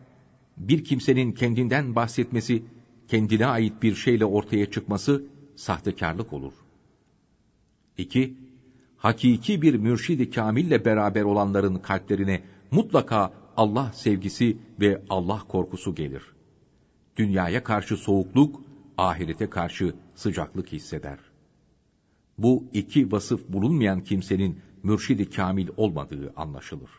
bir 0.58 0.84
kimsenin 0.84 1.32
kendinden 1.32 1.96
bahsetmesi, 1.96 2.64
kendine 3.08 3.46
ait 3.46 3.84
bir 3.84 3.96
şeyle 3.96 4.26
ortaya 4.26 4.72
çıkması, 4.72 5.24
sahtekarlık 5.56 6.34
olur. 6.34 6.54
2. 7.98 8.38
Hakiki 8.98 9.62
bir 9.62 9.76
mürşidi 9.76 10.30
kamille 10.30 10.86
beraber 10.86 11.24
olanların 11.24 11.76
kalplerine 11.76 12.44
mutlaka 12.72 13.34
Allah 13.58 13.92
sevgisi 13.94 14.58
ve 14.80 15.02
Allah 15.10 15.40
korkusu 15.48 15.96
gelir. 15.96 16.24
Dünyaya 17.18 17.64
karşı 17.64 17.98
soğukluk, 17.98 18.62
ahirete 18.98 19.50
karşı 19.50 19.96
sıcaklık 20.16 20.72
hisseder. 20.72 21.20
Bu 22.38 22.64
iki 22.74 23.12
vasıf 23.12 23.50
bulunmayan 23.50 24.04
kimsenin 24.04 24.60
mürşidi 24.84 25.30
kamil 25.30 25.68
olmadığı 25.78 26.34
anlaşılır. 26.36 26.90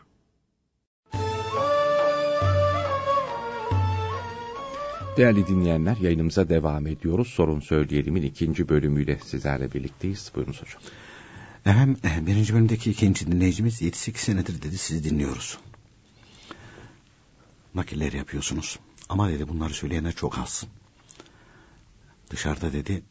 Değerli 5.19 5.47
dinleyenler 5.47 5.97
yayınımıza 5.97 6.49
devam 6.49 6.87
ediyoruz. 6.87 7.27
Sorun 7.27 7.59
Söyleyelim'in 7.59 8.21
ikinci 8.21 8.69
bölümüyle 8.69 9.19
sizlerle 9.25 9.73
birlikteyiz. 9.73 10.31
Buyurunuz 10.35 10.61
hocam. 10.61 10.81
Efendim 11.65 11.97
eh, 12.03 12.25
birinci 12.25 12.53
bölümdeki 12.53 12.91
ikinci 12.91 13.31
dinleyicimiz 13.31 13.81
7-8 13.81 14.17
senedir 14.17 14.61
dedi 14.61 14.77
sizi 14.77 15.03
dinliyoruz. 15.03 15.57
Nakiller 17.75 18.13
yapıyorsunuz. 18.13 18.79
Ama 19.09 19.29
dedi 19.29 19.47
bunları 19.47 19.73
söyleyenler 19.73 20.11
çok 20.11 20.37
az. 20.37 20.63
Dışarıda 22.29 22.73
dedi 22.73 23.03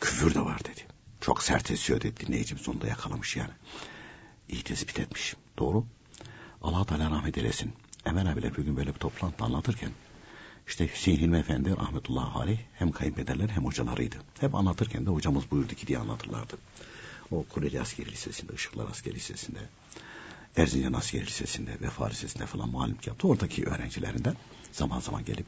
küfür 0.00 0.34
de 0.34 0.40
var 0.40 0.60
dedi. 0.60 0.80
Çok 1.20 1.42
sert 1.42 1.70
esiyor 1.70 2.00
dedi 2.00 2.26
dinleyicimiz 2.26 2.68
onu 2.68 2.86
yakalamış 2.86 3.36
yani. 3.36 3.52
İyi 4.48 4.62
tespit 4.62 5.00
etmiş. 5.00 5.36
Doğru. 5.58 5.86
Allah 6.62 6.84
Teala 6.84 7.10
rahmet 7.10 7.38
eylesin. 7.38 7.72
Emel 8.06 8.32
abiler 8.32 8.56
bir 8.56 8.62
gün 8.62 8.76
böyle 8.76 8.94
bir 8.94 8.98
toplantı 8.98 9.44
anlatırken 9.44 9.90
işte 10.66 10.88
Hüseyin 10.88 11.32
Efendi 11.32 11.76
rahmetullahi 11.76 12.38
aleyh 12.38 12.58
hem 12.74 12.92
kayınpederler 12.92 13.48
hem 13.48 13.64
hocalarıydı. 13.64 14.16
Hep 14.40 14.54
anlatırken 14.54 15.06
de 15.06 15.10
hocamız 15.10 15.50
buyurdu 15.50 15.74
ki 15.74 15.86
diye 15.86 15.98
anlatırlardı. 15.98 16.56
O 17.30 17.44
Kureli 17.44 17.80
Askeri 17.80 18.12
Lisesi'nde, 18.12 18.52
Işıklar 18.54 18.88
Askeri 18.90 19.14
Lisesi'nde, 19.14 19.58
Erzincan 20.56 20.92
Askeri 20.92 21.26
Lisesi'nde, 21.26 21.80
Vefa 21.80 22.06
Lisesi'nde 22.06 22.46
falan 22.46 22.68
muallimlik 22.68 23.06
yaptı. 23.06 23.28
Oradaki 23.28 23.64
öğrencilerinden 23.64 24.36
zaman 24.72 25.00
zaman 25.00 25.24
gelip 25.24 25.46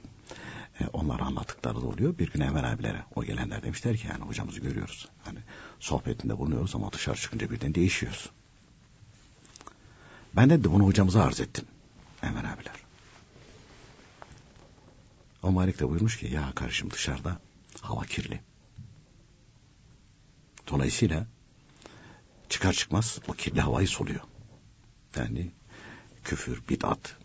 e, 0.81 0.87
onlara 0.93 1.25
anlattıkları 1.25 1.75
da 1.75 1.87
oluyor. 1.87 2.19
Bir 2.19 2.33
gün 2.33 2.41
Emel 2.41 2.73
abilere 2.73 3.05
o 3.15 3.25
gelenler 3.25 3.63
demişler 3.63 3.97
ki 3.97 4.07
yani 4.07 4.25
hocamızı 4.25 4.61
görüyoruz. 4.61 5.09
Hani 5.25 5.39
sohbetinde 5.81 6.39
bulunuyoruz 6.39 6.75
ama 6.75 6.93
dışarı 6.93 7.17
çıkınca 7.17 7.51
birden 7.51 7.75
değişiyoruz. 7.75 8.31
Ben 10.37 10.51
de, 10.51 10.65
bunu 10.65 10.85
hocamıza 10.85 11.25
arz 11.25 11.41
ettim. 11.41 11.65
Emel 12.23 12.53
abiler. 12.53 12.86
O 15.47 15.51
Malik 15.53 15.81
de 15.81 15.89
buyurmuş 15.89 16.17
ki 16.19 16.27
ya 16.35 16.53
kardeşim 16.55 16.91
dışarıda 16.91 17.41
hava 17.81 18.03
kirli. 18.03 18.41
Dolayısıyla 20.71 21.27
çıkar 22.49 22.73
çıkmaz 22.73 23.19
o 23.29 23.33
kirli 23.33 23.61
havayı 23.61 23.89
soluyor. 23.89 24.21
Yani 25.17 25.51
küfür, 26.25 26.63
bid'at, 26.69 27.17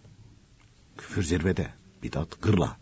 küfür 0.97 1.23
zirvede, 1.23 1.73
bid'at 2.03 2.41
gırla. 2.41 2.77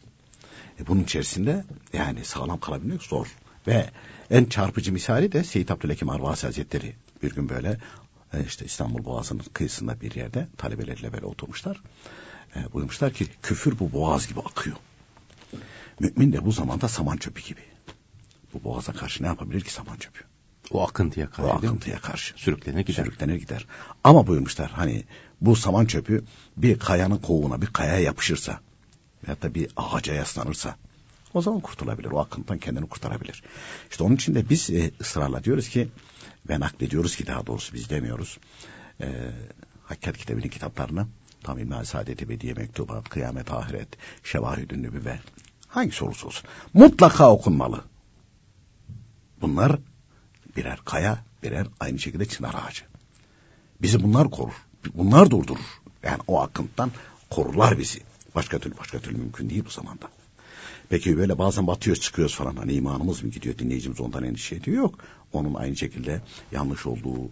E 0.79 0.87
bunun 0.87 1.03
içerisinde 1.03 1.65
yani 1.93 2.25
sağlam 2.25 2.59
kalabilmek 2.59 3.03
zor. 3.03 3.27
Ve 3.67 3.89
en 4.29 4.45
çarpıcı 4.45 4.91
misali 4.91 5.31
de 5.31 5.43
Seyyid 5.43 5.69
Abdülhakim 5.69 6.09
Arvasi 6.09 6.45
Hazretleri 6.45 6.95
bir 7.23 7.35
gün 7.35 7.49
böyle 7.49 7.77
e, 8.33 8.43
işte 8.45 8.65
İstanbul 8.65 9.05
Boğazı'nın 9.05 9.43
kıyısında 9.53 10.01
bir 10.01 10.15
yerde 10.15 10.47
talebelerle 10.57 11.13
böyle 11.13 11.25
oturmuşlar. 11.25 11.81
E, 12.55 12.73
buyurmuşlar 12.73 13.13
ki 13.13 13.27
küfür 13.43 13.79
bu 13.79 13.91
boğaz 13.91 14.27
gibi 14.27 14.39
akıyor. 14.39 14.77
Mümin 15.99 16.33
de 16.33 16.45
bu 16.45 16.51
zamanda 16.51 16.87
saman 16.87 17.17
çöpü 17.17 17.41
gibi. 17.41 17.61
Bu 18.53 18.63
boğaza 18.63 18.93
karşı 18.93 19.23
ne 19.23 19.27
yapabilir 19.27 19.61
ki 19.61 19.73
saman 19.73 19.97
çöpü? 19.97 20.23
O 20.71 20.87
akıntıya 20.87 21.29
karşı. 21.29 21.49
O 21.49 21.53
akıntıya 21.53 21.99
karşı. 21.99 22.33
Sürüklenir 22.37 22.85
gider. 22.85 23.03
Sürüklenir 23.03 23.35
gider. 23.35 23.65
Ama 24.03 24.27
buyurmuşlar 24.27 24.71
hani 24.71 25.03
bu 25.41 25.55
saman 25.55 25.85
çöpü 25.85 26.25
bir 26.57 26.79
kayanın 26.79 27.17
kovuğuna 27.17 27.61
bir 27.61 27.67
kayaya 27.67 27.99
yapışırsa 27.99 28.59
ya 29.27 29.41
da 29.41 29.55
bir 29.55 29.69
ağaca 29.77 30.13
yaslanırsa 30.13 30.75
o 31.33 31.41
zaman 31.41 31.59
kurtulabilir. 31.59 32.11
O 32.11 32.19
akıntıdan 32.19 32.57
kendini 32.57 32.87
kurtarabilir. 32.87 33.43
İşte 33.91 34.03
onun 34.03 34.15
için 34.15 34.35
de 34.35 34.49
biz 34.49 34.69
e, 34.69 34.91
ısrarla 35.01 35.43
diyoruz 35.43 35.69
ki 35.69 35.87
ve 36.49 36.59
naklediyoruz 36.59 37.15
ki 37.15 37.27
daha 37.27 37.47
doğrusu 37.47 37.73
biz 37.73 37.89
demiyoruz. 37.89 38.37
E, 39.01 39.31
Hakikat 39.83 40.17
kitabının 40.17 40.47
kitaplarını 40.47 41.07
tam 41.43 41.59
İlmihal 41.59 41.83
Saadet 41.83 42.21
Ebediye 42.21 42.53
Mektubat, 42.53 43.09
Kıyamet 43.09 43.51
Ahiret, 43.51 43.87
Şevahidün 44.23 44.83
Nübüvve 44.83 45.19
hangi 45.69 46.03
olursa 46.03 46.27
olsun 46.27 46.49
mutlaka 46.73 47.31
okunmalı. 47.31 47.83
Bunlar 49.41 49.79
birer 50.57 50.79
kaya, 50.85 51.23
birer 51.43 51.67
aynı 51.79 51.99
şekilde 51.99 52.25
çınar 52.25 52.55
ağacı. 52.63 52.83
Bizi 53.81 54.03
bunlar 54.03 54.31
korur. 54.31 54.53
Bunlar 54.93 55.29
durdurur. 55.29 55.79
Yani 56.03 56.19
o 56.27 56.41
akıntıdan 56.41 56.91
korurlar 57.29 57.79
bizi. 57.79 57.99
Başka 58.35 58.59
türlü 58.59 58.77
başka 58.77 58.99
türlü 58.99 59.17
mümkün 59.17 59.49
değil 59.49 59.65
bu 59.65 59.69
zamanda. 59.69 60.09
Peki 60.89 61.17
böyle 61.17 61.37
bazen 61.37 61.67
batıyoruz 61.67 62.01
çıkıyoruz 62.01 62.35
falan 62.35 62.55
hani 62.55 62.73
imanımız 62.73 63.23
mı 63.23 63.29
gidiyor 63.29 63.57
dinleyicimiz 63.57 63.99
ondan 63.99 64.23
endişe 64.23 64.55
ediyor. 64.55 64.77
Yok. 64.77 64.99
Onun 65.33 65.53
aynı 65.53 65.75
şekilde 65.75 66.21
yanlış 66.51 66.85
olduğu 66.85 67.29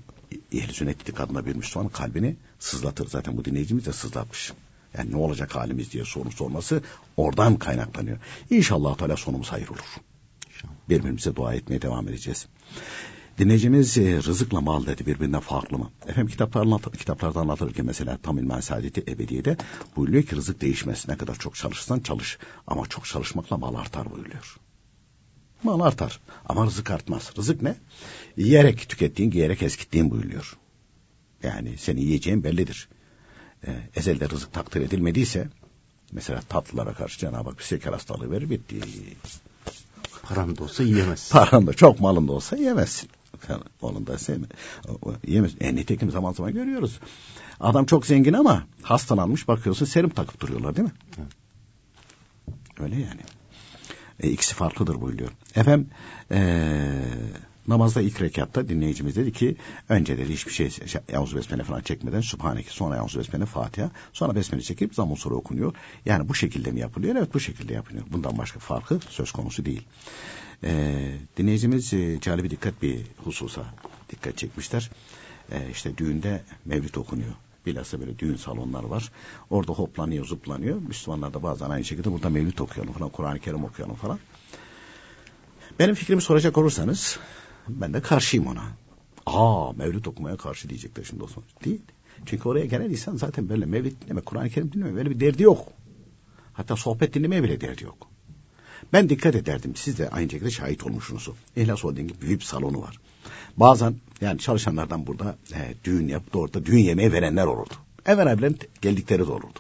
ehl-i 0.52 0.74
sünnet 0.74 1.02
itikadına 1.02 1.46
bir 1.46 1.56
Müslümanın 1.56 1.90
kalbini 1.90 2.36
sızlatır. 2.60 3.08
Zaten 3.08 3.38
bu 3.38 3.46
dinleyicimiz 3.46 3.86
de 3.86 3.94
sızlatmış. 3.94 4.54
Yani 4.98 5.12
ne 5.12 5.18
olacak 5.18 5.56
halimiz 5.56 5.92
diye 5.92 6.06
soru 6.06 6.32
sorması 6.32 6.82
oradan 7.18 7.56
kaynaklanıyor. 7.56 8.18
İnşallah 8.50 8.98
Teala 8.98 9.18
sonumuz 9.18 9.52
hayır 9.52 9.68
olur. 9.68 9.96
Birbirimize 10.90 11.36
dua 11.36 11.54
etmeye 11.54 11.82
devam 11.82 12.08
edeceğiz. 12.08 12.48
Dinleyicimiz 13.38 13.98
e, 13.98 14.24
rızıkla 14.24 14.62
mal 14.62 14.86
dedi 14.86 15.06
birbirinden 15.06 15.40
farklı 15.40 15.78
mı? 15.78 15.92
Efendim 16.08 16.28
kitaplar 16.28 16.62
anlat, 16.62 16.98
kitaplarda 16.98 17.40
anlatırken 17.40 17.86
mesela 17.86 18.18
tam 18.18 18.38
ilmen 18.38 18.60
saadeti 18.60 19.04
ebediyede 19.08 19.58
buyuruyor 19.96 20.24
ki 20.24 20.36
rızık 20.36 20.62
değişmez. 20.62 21.08
Ne 21.08 21.18
kadar 21.18 21.36
çok 21.36 21.56
çalışırsan 21.56 22.00
çalış. 22.00 22.38
Ama 22.68 22.86
çok 22.86 23.06
çalışmakla 23.06 23.58
mal 23.58 23.76
artar 23.76 24.12
buyuruyor. 24.12 24.58
Mal 25.64 25.80
artar 25.80 26.20
ama 26.46 26.66
rızık 26.66 26.92
artmaz. 26.92 27.32
Rızık 27.38 27.62
ne? 27.62 27.76
Yiyerek 28.38 28.90
tükettiğin, 28.90 29.32
giyerek 29.32 29.62
eskittiğin 29.62 30.12
buyuruyor. 30.12 30.58
Yani 31.44 31.78
seni 31.78 32.02
yiyeceğin 32.02 32.44
bellidir. 32.44 32.88
Ee, 33.66 33.90
ezelde 33.96 34.30
rızık 34.30 34.54
takdir 34.54 34.82
edilmediyse 34.82 35.48
mesela 36.12 36.42
tatlılara 36.50 36.94
karşı 36.94 37.20
Cenab-ı 37.20 37.50
Hak 37.50 37.60
bir 37.60 37.64
şeker 37.64 37.94
hastalığı 37.94 38.32
verir 38.32 38.50
bitti. 38.50 38.80
Paran 40.24 40.58
da 40.58 40.64
olsa 40.64 40.84
yiyemezsin. 40.84 41.34
Paran 41.34 41.68
da 41.68 41.74
çok 41.74 42.00
malın 42.00 42.28
da 42.28 42.32
olsa 42.32 42.58
yiyemezsin. 42.58 43.10
Onun 43.82 44.08
da 44.08 44.18
sevme. 44.18 44.48
Yiyemez. 45.28 45.52
E, 45.60 45.76
nitekim 45.76 46.12
zaman 46.12 46.34
zaman 46.34 46.54
görüyoruz. 46.54 47.00
Adam 47.60 47.86
çok 47.86 48.06
zengin 48.06 48.34
ama 48.34 48.68
hastalanmış 48.82 49.48
bakıyorsun 49.48 49.86
serum 49.86 50.10
takıp 50.10 50.40
duruyorlar 50.40 50.76
değil 50.76 50.88
mi? 50.88 50.94
Evet. 51.20 51.32
Öyle 52.80 52.96
yani. 52.96 53.22
E, 54.20 54.30
ikisi 54.30 54.56
farklıdır 54.56 55.02
buyuruyor. 55.02 55.32
Efendim 55.56 55.90
ee, 56.32 57.02
namazda 57.68 58.02
ilk 58.02 58.22
rekatta 58.22 58.70
dinleyicimiz 58.70 59.16
dedi 59.16 59.32
ki 59.32 59.56
önce 59.90 60.18
dedi 60.18 60.34
hiçbir 60.34 60.52
şey, 60.52 60.70
şey 60.70 61.02
Yavuz 61.14 61.36
Besmele 61.36 61.64
falan 61.64 61.82
çekmeden 61.82 62.22
Sübhaneke 62.22 62.70
sonra 62.70 62.96
Yavuz 62.96 63.18
Besmele 63.18 63.46
Fatiha 63.46 63.92
sonra 64.14 64.36
Besmele 64.36 64.62
çekip 64.62 64.96
zaman 64.96 65.16
sonra 65.16 65.36
okunuyor. 65.36 65.74
Yani 66.06 66.30
bu 66.30 66.36
şekilde 66.36 66.72
mi 66.72 66.80
yapılıyor? 66.80 67.16
Evet 67.16 67.34
bu 67.34 67.40
şekilde 67.40 67.74
yapılıyor. 67.74 68.06
Bundan 68.12 68.38
başka 68.38 68.60
farkı 68.60 69.00
söz 69.10 69.32
konusu 69.32 69.66
değil. 69.66 69.84
Ee, 70.64 71.16
dinleyicimiz 71.38 71.94
e, 71.94 72.20
calibi 72.22 72.50
dikkat 72.50 72.82
bir 72.82 73.02
hususa 73.18 73.66
dikkat 74.10 74.38
çekmişler. 74.38 74.90
Ee, 75.52 75.70
işte 75.72 75.98
düğünde 75.98 76.42
mevlüt 76.66 76.98
okunuyor. 76.98 77.34
Bilhassa 77.66 78.00
böyle 78.00 78.20
düğün 78.20 78.36
salonlar 78.36 78.84
var. 78.84 79.12
Orada 79.50 79.72
hoplanıyor, 79.72 80.26
zıplanıyor. 80.26 80.82
Müslümanlar 80.82 81.34
da 81.34 81.44
bazen 81.44 81.70
aynı 81.70 81.84
şekilde 81.84 82.12
burada 82.12 82.30
mevlüt 82.30 82.62
okuyalım 82.62 82.94
falan, 82.94 83.10
Kur'an-ı 83.10 83.40
Kerim 83.40 83.64
okuyalım 83.64 83.96
falan. 83.96 84.20
Benim 85.80 85.96
fikrimi 85.96 86.22
soracak 86.22 86.58
olursanız 86.58 87.20
ben 87.70 87.94
de 87.94 88.02
karşıyım 88.02 88.48
ona. 88.48 88.64
Aa 89.26 89.72
mevlüt 89.74 90.08
okumaya 90.08 90.38
karşı 90.38 90.70
diyecekler 90.70 91.04
şimdi 91.04 91.24
Osman. 91.24 91.46
Değil. 91.66 91.82
Çünkü 92.26 92.50
oraya 92.50 92.66
gelen 92.66 92.90
insan 92.90 93.16
zaten 93.16 93.50
böyle 93.50 93.66
mevlüt 93.66 94.06
dinleme, 94.06 94.22
Kur'an-ı 94.22 94.50
Kerim 94.50 94.72
dinleme 94.72 94.96
böyle 94.96 95.10
bir 95.10 95.20
derdi 95.20 95.44
yok. 95.44 95.68
Hatta 96.54 96.76
sohbet 96.76 97.14
dinlemeye 97.14 97.44
bile 97.44 97.62
derdi 97.62 97.84
yok. 97.84 98.08
Ben 98.94 99.10
dikkat 99.10 99.36
ederdim. 99.36 99.76
Siz 99.76 99.98
de 99.98 100.10
aynı 100.10 100.30
şekilde 100.30 100.52
şahit 100.52 100.84
olmuşsunuz. 100.84 101.30
İhlas 101.56 101.84
Holding'in 101.84 102.22
büyük 102.22 102.44
salonu 102.44 102.82
var. 102.82 103.00
Bazen 103.58 103.96
yani 104.22 104.40
çalışanlardan 104.40 105.08
burada 105.08 105.38
e, 105.54 105.74
düğün 105.84 106.08
yapıp 106.08 106.34
da 106.34 106.38
orada 106.40 106.66
düğün 106.66 106.78
yemeği 106.78 107.14
verenler 107.14 107.46
olurdu. 107.46 107.74
Enver 108.06 108.28
abilerin 108.28 108.60
geldikleri 108.82 109.28
de 109.28 109.32
olurdu. 109.32 109.60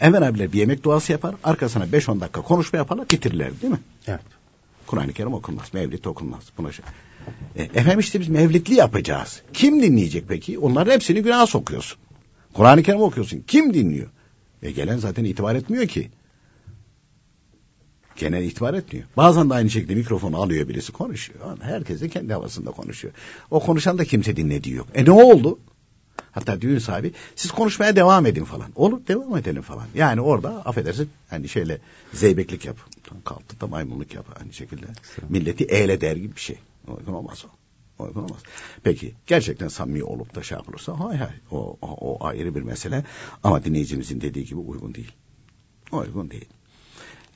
Enver 0.00 0.22
abiler 0.22 0.52
bir 0.52 0.58
yemek 0.58 0.84
duası 0.84 1.12
yapar. 1.12 1.34
Arkasına 1.44 1.84
5-10 1.84 2.20
dakika 2.20 2.42
konuşma 2.42 2.76
yaparlar 2.76 3.10
bitirirler 3.10 3.60
değil 3.62 3.72
mi? 3.72 3.80
Evet. 4.06 4.20
Kur'an-ı 4.86 5.12
Kerim 5.12 5.34
okunmaz. 5.34 5.74
Mevlid 5.74 6.04
okunmaz. 6.04 6.42
Buna 6.58 6.72
şey. 6.72 6.84
E, 7.56 7.62
efendim 7.62 8.00
işte 8.00 8.20
biz 8.20 8.28
mevlidli 8.28 8.74
yapacağız. 8.74 9.42
Kim 9.52 9.82
dinleyecek 9.82 10.24
peki? 10.28 10.58
Onların 10.58 10.92
hepsini 10.92 11.22
günaha 11.22 11.46
sokuyorsun. 11.46 11.98
Kur'an-ı 12.52 12.82
Kerim 12.82 13.00
okuyorsun. 13.00 13.44
Kim 13.46 13.74
dinliyor? 13.74 14.08
E 14.62 14.70
gelen 14.70 14.96
zaten 14.96 15.24
itibar 15.24 15.54
etmiyor 15.54 15.86
ki. 15.86 16.10
Genel 18.16 18.42
itibar 18.42 18.74
etmiyor. 18.74 19.06
Bazen 19.16 19.50
de 19.50 19.54
aynı 19.54 19.70
şekilde 19.70 19.94
mikrofonu 19.94 20.36
alıyor 20.36 20.68
birisi 20.68 20.92
konuşuyor. 20.92 21.58
Herkes 21.60 22.00
de 22.00 22.08
kendi 22.08 22.32
havasında 22.32 22.70
konuşuyor. 22.70 23.14
O 23.50 23.60
konuşan 23.60 23.98
da 23.98 24.04
kimse 24.04 24.36
dinlediği 24.36 24.74
yok. 24.74 24.86
E 24.94 25.04
ne 25.04 25.10
oldu? 25.10 25.58
Hatta 26.32 26.60
düğün 26.60 26.78
sahibi 26.78 27.12
siz 27.36 27.50
konuşmaya 27.50 27.96
devam 27.96 28.26
edin 28.26 28.44
falan. 28.44 28.72
Olur 28.74 29.06
devam 29.08 29.36
edelim 29.36 29.62
falan. 29.62 29.86
Yani 29.94 30.20
orada 30.20 30.66
affedersin 30.66 31.10
hani 31.30 31.48
şeyle 31.48 31.78
zeybeklik 32.12 32.64
yap. 32.64 32.76
Kalktı 33.24 33.60
da 33.60 33.66
maymunluk 33.66 34.14
yap 34.14 34.26
aynı 34.40 34.52
şekilde. 34.52 34.86
Milleti 35.28 35.64
eyle 35.64 36.00
der 36.00 36.16
gibi 36.16 36.36
bir 36.36 36.40
şey. 36.40 36.58
Uygun 36.88 37.12
olmaz 37.12 37.44
o. 37.44 37.48
Uygun 38.04 38.22
olmaz. 38.22 38.42
Peki 38.82 39.14
gerçekten 39.26 39.68
samimi 39.68 40.04
olup 40.04 40.34
da 40.34 40.42
şey 40.42 40.58
yapılırsa 40.58 41.00
hay 41.00 41.16
hay 41.16 41.32
o, 41.50 41.78
o, 41.82 41.86
o 41.86 42.26
ayrı 42.26 42.54
bir 42.54 42.62
mesele. 42.62 43.04
Ama 43.42 43.64
dinleyicimizin 43.64 44.20
dediği 44.20 44.44
gibi 44.44 44.60
uygun 44.60 44.94
değil. 44.94 45.12
Uygun 45.92 46.30
değil. 46.30 46.48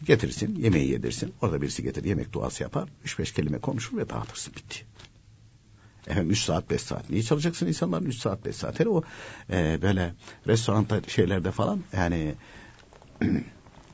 Getirsin 0.06 0.56
yemeği 0.56 0.90
yedirsin. 0.90 1.34
Orada 1.42 1.62
birisi 1.62 1.82
getir 1.82 2.04
yemek 2.04 2.32
duası 2.32 2.62
yapar. 2.62 2.88
Üç 3.04 3.18
beş 3.18 3.32
kelime 3.32 3.58
konuşur 3.58 3.96
ve 3.96 4.08
dağıtırsın 4.08 4.54
bitti. 4.54 4.84
Efendim 6.06 6.30
3 6.30 6.38
saat 6.38 6.70
5 6.70 6.80
saat. 6.80 7.10
Niye 7.10 7.22
çalacaksın 7.22 7.66
insanların 7.66 8.04
3 8.04 8.16
saat 8.16 8.44
5 8.44 8.56
saat? 8.56 8.80
Hele 8.80 8.88
o 8.88 9.02
e, 9.50 9.78
böyle 9.82 10.14
restoranda 10.46 11.00
şeylerde 11.06 11.50
falan 11.50 11.80
yani 11.92 12.34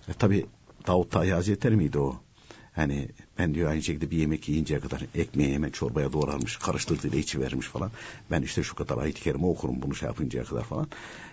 e, 0.09 0.13
tabi 0.19 0.47
Davut 0.87 1.11
Tahi 1.11 1.33
Hazretleri 1.33 1.77
miydi 1.77 1.99
o? 1.99 2.21
Hani 2.79 3.09
ben 3.39 3.55
diyor 3.55 3.71
aynı 3.71 3.83
şekilde 3.83 4.11
bir 4.11 4.17
yemek 4.17 4.49
yiyinceye 4.49 4.81
kadar 4.81 5.03
ekmeği 5.15 5.55
hemen 5.55 5.71
çorbaya 5.71 6.13
doğranmış, 6.13 6.57
karıştırdığıyla 6.57 7.19
içi 7.19 7.41
vermiş 7.41 7.67
falan. 7.67 7.91
Ben 8.31 8.43
işte 8.43 8.63
şu 8.63 8.75
kadar 8.75 8.99
ayet-i 8.99 9.23
kerime 9.23 9.47
okurum 9.47 9.83
bunu 9.83 9.95
şey 9.95 10.07
yapıncaya 10.07 10.45
kadar 10.45 10.65
falan. 10.65 10.89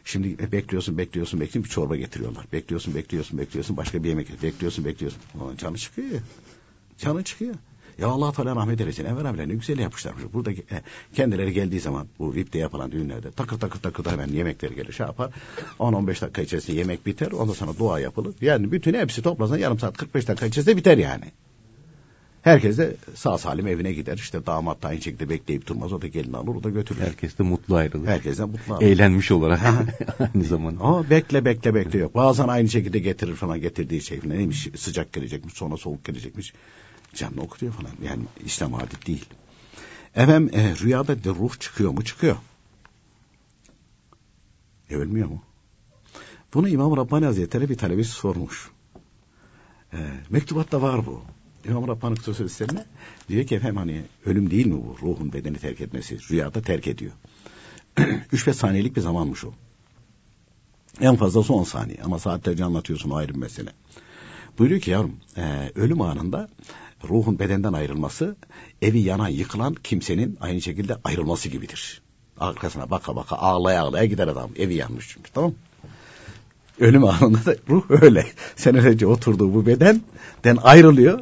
Şimdi 0.06 0.52
bekliyorsun, 0.52 0.98
bekliyorsun, 0.98 1.40
bekliyorsun 1.40 1.64
bir 1.64 1.70
çorba 1.70 1.96
getiriyorlar. 1.96 2.46
Bekliyorsun, 2.54 2.96
bekliyorsun, 2.96 3.38
bekliyorsun 3.38 3.78
başka 3.78 4.04
bir 4.04 4.10
yemek 4.10 4.44
bekliyorsun, 4.44 4.86
bekliyorsun. 4.86 5.22
Canı 5.58 5.78
çıkıyor. 5.78 6.22
Canı 6.98 7.24
çıkıyor. 7.24 7.56
Ya 8.00 8.08
Allah 8.08 8.32
Teala 8.32 8.56
rahmet 8.56 8.82
eylesin. 8.82 9.06
Abiler 9.06 9.50
ne 9.50 9.54
güzel 9.54 9.80
yapmışlarmış. 9.80 10.24
Burada 10.34 10.52
e, 10.52 10.82
kendileri 11.14 11.54
geldiği 11.54 11.80
zaman 11.80 12.08
bu 12.20 12.36
VIP'te 12.36 12.60
yapılan 12.60 12.92
düğünlerde 12.92 13.32
takır 13.32 13.60
takır 13.60 13.80
takır 13.80 14.06
da 14.06 14.12
hemen 14.12 14.28
yemekleri 14.28 14.76
gelir 14.76 14.94
şey 14.94 15.06
yapar. 15.06 15.32
10-15 15.80 16.22
dakika 16.22 16.42
içerisinde 16.42 16.78
yemek 16.78 17.06
biter. 17.06 17.32
Ondan 17.32 17.54
sonra 17.54 17.78
dua 17.80 18.00
yapılır. 18.00 18.36
Yani 18.42 18.72
bütün 18.72 18.94
hepsi 18.94 19.22
toplasan 19.22 19.58
yarım 19.58 19.80
saat 19.80 19.98
45 19.98 20.28
dakika 20.28 20.46
içerisinde 20.46 20.78
biter 20.78 20.98
yani. 20.98 21.26
Herkes 22.46 22.78
de 22.78 22.96
sağ 23.16 23.38
salim 23.38 23.68
evine 23.68 23.94
gider. 23.94 24.18
İşte 24.18 24.46
damat 24.46 24.84
da 24.84 24.88
aynı 24.88 25.02
şekilde 25.02 25.30
bekleyip 25.30 25.68
durmaz. 25.68 25.94
O 25.94 26.02
da 26.02 26.08
gelini 26.08 26.38
alır, 26.38 26.56
o 26.56 26.64
da 26.64 26.70
götürür. 26.70 27.02
Herkes 27.02 27.38
de 27.38 27.44
mutlu 27.44 27.76
ayrılır. 27.76 28.08
Herkes 28.08 28.38
de 28.38 28.46
mutlu 28.46 28.74
ayrılır. 28.74 28.92
Eğlenmiş 28.92 29.32
olarak 29.32 29.60
aynı 30.34 30.44
zamanda. 30.44 30.84
Ama 30.84 31.10
bekle 31.10 31.46
bekle 31.46 31.76
bekle 31.76 32.00
yok. 32.00 32.16
Bazen 32.16 32.48
aynı 32.48 32.70
şekilde 32.70 33.00
getirir 33.00 33.36
falan 33.36 33.62
getirdiği 33.62 34.02
şey 34.02 34.20
falan. 34.20 34.38
Neymiş 34.38 34.68
sıcak 34.76 35.14
gelecekmiş 35.14 35.54
sonra 35.54 35.78
soğuk 35.78 36.06
gelecekmiş. 36.06 36.54
Canlı 37.16 37.42
okutuyor 37.42 37.74
falan. 37.74 37.92
Yani 38.04 38.24
İslam 38.46 38.74
adet 38.74 39.08
değil. 39.08 39.26
Efendim 40.16 40.60
e, 40.60 40.76
rüyada 40.76 41.24
de 41.24 41.30
ruh 41.30 41.60
çıkıyor 41.60 41.92
mu? 41.92 42.04
Çıkıyor. 42.04 42.36
E, 44.90 44.96
ölmüyor 44.96 45.28
mu? 45.28 45.42
Bunu 46.54 46.70
İmam 46.70 46.98
Rabbani 46.98 47.26
Hazretleri 47.26 47.70
bir 47.70 47.78
talebesi 47.78 48.12
sormuş. 48.12 48.70
E, 49.94 49.98
mektubatta 50.30 50.82
var 50.82 51.06
bu. 51.06 51.22
İmam 51.66 51.88
Rabbani 51.88 52.16
Kutusu 52.16 52.50
Sistemine 52.50 52.86
diyor 53.30 53.46
ki 53.46 53.56
efendim 53.56 53.78
hani 53.78 54.04
ölüm 54.26 54.52
değil 54.52 54.66
mi 54.66 54.74
bu? 54.74 54.98
Ruhun 55.02 55.34
bedeni 55.34 55.58
terk 55.58 55.82
etmesi. 55.82 56.18
Rüyada 56.30 56.62
terk 56.62 56.88
ediyor. 56.88 57.12
Üç 58.32 58.48
beş 58.48 58.56
saniyelik 58.56 58.96
bir 58.96 59.02
zamanmış 59.02 59.44
o. 59.44 59.54
En 61.02 61.16
fazlası 61.16 61.54
on 61.54 61.64
saniye 61.64 61.98
ama 62.04 62.20
saatlerce 62.20 62.64
anlatıyorsun 62.66 63.10
o 63.10 63.16
ayrı 63.16 63.34
bir 63.34 63.40
mesele. 63.40 63.70
Buyuruyor 64.60 64.82
ki 64.82 64.92
yavrum 64.92 65.16
e, 65.38 65.72
ölüm 65.76 66.02
anında 66.02 66.50
ruhun 67.10 67.40
bedenden 67.40 67.74
ayrılması 67.74 68.36
evi 68.82 69.00
yana 69.00 69.30
yıkılan 69.30 69.76
kimsenin 69.84 70.38
aynı 70.42 70.62
şekilde 70.62 70.98
ayrılması 71.04 71.50
gibidir. 71.50 72.02
Arkasına 72.40 72.90
baka 72.90 73.16
baka 73.16 73.36
ağlaya 73.36 73.82
ağlaya 73.82 74.06
gider 74.06 74.28
adam. 74.28 74.50
Evi 74.56 74.74
yanmış 74.74 75.10
çünkü 75.10 75.32
tamam 75.32 75.54
Ölüm 76.80 77.04
anında 77.04 77.46
da 77.46 77.56
ruh 77.70 77.84
öyle. 78.02 78.26
Senelerce 78.56 79.08
oturduğu 79.08 79.54
bu 79.54 79.66
bedenden 79.66 80.58
ayrılıyor. 80.64 81.20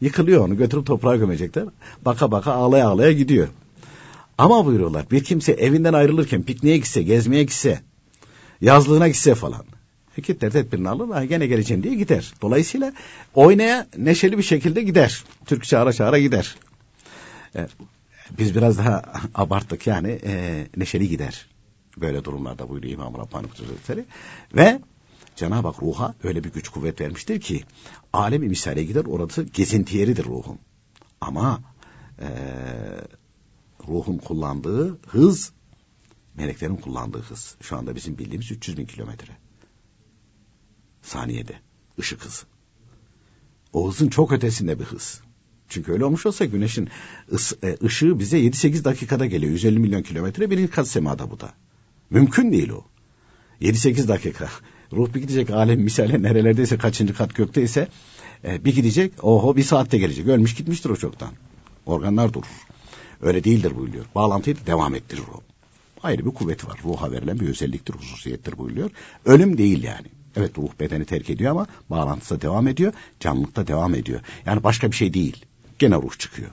Yıkılıyor 0.00 0.44
onu 0.44 0.56
götürüp 0.56 0.86
toprağa 0.86 1.16
gömecekler. 1.16 1.64
Baka 2.04 2.30
baka 2.30 2.52
ağlaya 2.52 2.88
ağlaya 2.88 3.12
gidiyor. 3.12 3.48
Ama 4.38 4.66
buyuruyorlar 4.66 5.10
bir 5.10 5.24
kimse 5.24 5.52
evinden 5.52 5.92
ayrılırken 5.92 6.42
pikniğe 6.42 6.76
gitse, 6.76 7.02
gezmeye 7.02 7.42
gitse, 7.42 7.80
yazlığına 8.60 9.08
gitse 9.08 9.34
falan. 9.34 9.64
Kitler 10.22 10.50
tedbirini 10.50 10.88
alır, 10.88 11.22
gene 11.22 11.46
geleceğim 11.46 11.82
diye 11.82 11.94
gider. 11.94 12.34
Dolayısıyla 12.42 12.92
oynaya 13.34 13.86
neşeli 13.96 14.38
bir 14.38 14.42
şekilde 14.42 14.82
gider. 14.82 15.24
Türk 15.46 15.64
çağıra 15.64 15.92
çağıra 15.92 16.18
gider. 16.18 16.56
Ee, 17.56 17.68
biz 18.38 18.54
biraz 18.54 18.78
daha 18.78 19.02
abarttık 19.34 19.86
yani 19.86 20.20
e, 20.24 20.66
neşeli 20.76 21.08
gider. 21.08 21.46
Böyle 21.96 22.24
durumlarda 22.24 22.68
buyuruyor 22.68 22.94
İmam 22.94 23.14
Rabbani 23.14 23.46
Hazretleri. 23.48 24.04
Ve 24.56 24.80
Cenab-ı 25.36 25.68
Hak 25.68 25.82
ruha 25.82 26.14
öyle 26.22 26.44
bir 26.44 26.52
güç 26.52 26.68
kuvvet 26.68 27.00
vermiştir 27.00 27.40
ki 27.40 27.64
alemi 28.12 28.48
misale 28.48 28.84
gider 28.84 29.04
orası 29.04 29.42
gezinti 29.42 29.96
yeridir 29.96 30.24
ruhun. 30.24 30.58
Ama 31.20 31.60
e, 32.18 32.28
ruhun 33.88 34.18
kullandığı 34.18 34.98
hız 35.06 35.52
meleklerin 36.34 36.76
kullandığı 36.76 37.22
hız. 37.22 37.54
Şu 37.60 37.76
anda 37.76 37.94
bizim 37.94 38.18
bildiğimiz 38.18 38.50
300 38.50 38.78
bin 38.78 38.86
kilometre 38.86 39.32
saniyede 41.04 41.54
ışık 41.98 42.24
hızı. 42.24 42.46
O 43.72 43.88
hızın 43.88 44.08
çok 44.08 44.32
ötesinde 44.32 44.78
bir 44.78 44.84
hız. 44.84 45.20
Çünkü 45.68 45.92
öyle 45.92 46.04
olmuş 46.04 46.26
olsa 46.26 46.44
güneşin 46.44 46.88
e, 47.62 47.76
ışığı 47.84 48.18
bize 48.18 48.38
7-8 48.38 48.84
dakikada 48.84 49.26
geliyor. 49.26 49.52
150 49.52 49.78
milyon 49.78 50.02
kilometre 50.02 50.50
birinci 50.50 50.70
kat 50.70 50.88
semada 50.88 51.30
bu 51.30 51.40
da. 51.40 51.52
Mümkün 52.10 52.52
değil 52.52 52.68
o. 52.68 52.84
7-8 53.60 54.08
dakika. 54.08 54.48
Ruh 54.92 55.14
bir 55.14 55.20
gidecek 55.20 55.50
alem 55.50 55.80
misale 55.80 56.22
nerelerdeyse 56.22 56.78
kaçıncı 56.78 57.14
kat 57.14 57.34
gökteyse 57.34 57.88
e, 58.44 58.64
bir 58.64 58.74
gidecek 58.74 59.24
oho 59.24 59.56
bir 59.56 59.62
saatte 59.62 59.98
gelecek. 59.98 60.26
Ölmüş 60.26 60.54
gitmiştir 60.54 60.90
o 60.90 60.96
çoktan. 60.96 61.32
Organlar 61.86 62.32
durur. 62.32 62.66
Öyle 63.22 63.44
değildir 63.44 63.76
buyuruyor. 63.76 64.04
Bağlantıyı 64.14 64.56
devam 64.66 64.94
ettirir 64.94 65.22
o. 65.34 65.40
Ayrı 66.02 66.26
bir 66.26 66.30
kuvvet 66.30 66.66
var. 66.66 66.80
Ruha 66.84 67.12
verilen 67.12 67.40
bir 67.40 67.48
özelliktir, 67.48 67.94
hususiyettir 67.94 68.58
buyuruyor. 68.58 68.90
Ölüm 69.24 69.58
değil 69.58 69.82
yani. 69.82 70.06
Evet 70.36 70.58
ruh 70.58 70.70
bedeni 70.80 71.04
terk 71.04 71.30
ediyor 71.30 71.50
ama 71.50 71.66
bağlantısı 71.90 72.40
devam 72.40 72.68
ediyor. 72.68 72.92
Canlılıkta 73.20 73.66
devam 73.66 73.94
ediyor. 73.94 74.20
Yani 74.46 74.64
başka 74.64 74.90
bir 74.90 74.96
şey 74.96 75.14
değil. 75.14 75.44
Gene 75.78 75.94
ruh 75.94 76.18
çıkıyor. 76.18 76.50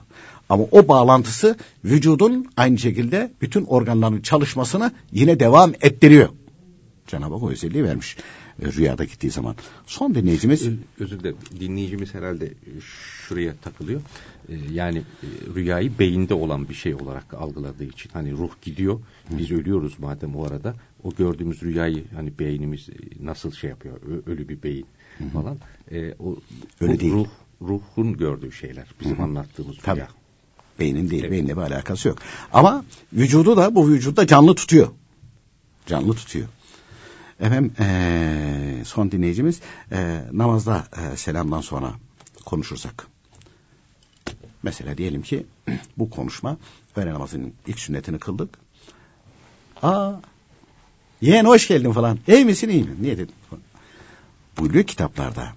Ama 0.48 0.64
o 0.70 0.88
bağlantısı 0.88 1.56
vücudun 1.84 2.46
aynı 2.56 2.78
şekilde 2.78 3.32
bütün 3.40 3.64
organların 3.64 4.20
çalışmasını 4.20 4.92
yine 5.12 5.40
devam 5.40 5.72
ettiriyor. 5.80 6.28
Cenab-ı 7.06 7.34
Hak 7.34 7.42
o 7.42 7.50
özelliği 7.50 7.84
vermiş 7.84 8.16
rüyada 8.60 9.04
gittiği 9.04 9.30
zaman. 9.30 9.56
Son 9.86 10.14
dinleyicimiz... 10.14 10.68
Özür 10.98 11.20
dilerim. 11.20 11.36
Dinleyicimiz 11.60 12.14
herhalde 12.14 12.52
şuraya 12.80 13.54
takılıyor. 13.56 14.00
E, 14.48 14.54
yani 14.72 14.98
e, 14.98 15.26
rüyayı 15.54 15.98
beyinde 15.98 16.34
olan 16.34 16.68
bir 16.68 16.74
şey 16.74 16.94
olarak 16.94 17.34
algıladığı 17.34 17.84
için. 17.84 18.10
Hani 18.12 18.32
ruh 18.32 18.50
gidiyor. 18.62 19.00
Biz 19.30 19.50
Hı. 19.50 19.54
ölüyoruz 19.54 19.98
madem 19.98 20.36
o 20.36 20.46
arada. 20.46 20.74
O 21.04 21.14
gördüğümüz 21.14 21.62
rüyayı 21.62 22.04
hani 22.14 22.38
beynimiz 22.38 22.88
nasıl 23.20 23.52
şey 23.52 23.70
yapıyor. 23.70 23.96
Ölü 24.26 24.48
bir 24.48 24.62
beyin 24.62 24.86
Hı. 25.18 25.24
falan. 25.28 25.58
E, 25.90 26.14
o, 26.18 26.36
Öyle 26.80 27.00
değil. 27.00 27.12
Ruh, 27.12 27.26
ruhun 27.60 28.16
gördüğü 28.16 28.52
şeyler. 28.52 28.86
Bizim 29.00 29.18
Hı. 29.18 29.22
anlattığımız 29.22 29.76
Tabii. 29.82 29.96
rüya. 29.96 30.08
Beynin 30.80 31.10
değil. 31.10 31.22
Evet. 31.22 31.32
Beyinle 31.32 31.56
bir 31.56 31.62
alakası 31.62 32.08
yok. 32.08 32.18
Ama 32.52 32.84
vücudu 33.12 33.56
da 33.56 33.74
bu 33.74 33.88
vücutta 33.88 34.26
canlı 34.26 34.54
tutuyor. 34.54 34.88
Canlı 35.86 36.14
tutuyor. 36.14 36.48
Efendim 37.42 37.72
ee, 37.80 38.82
son 38.84 39.10
dinleyicimiz 39.10 39.60
e, 39.92 40.20
namazda 40.32 40.86
e, 40.96 41.16
selamdan 41.16 41.60
sonra 41.60 41.92
konuşursak. 42.44 43.06
Mesela 44.62 44.98
diyelim 44.98 45.22
ki 45.22 45.46
bu 45.98 46.10
konuşma 46.10 46.56
öğle 46.96 47.14
namazının 47.14 47.54
ilk 47.66 47.78
sünnetini 47.78 48.18
kıldık. 48.18 48.58
Aa 49.82 50.12
yeğen 51.20 51.44
hoş 51.44 51.68
geldin 51.68 51.92
falan. 51.92 52.18
İyi 52.28 52.44
misin 52.44 52.68
iyi 52.68 52.84
mi? 52.84 52.96
Niye 53.00 53.18
dedim? 53.18 53.34
Buyuruyor 54.58 54.84
kitaplarda. 54.84 55.52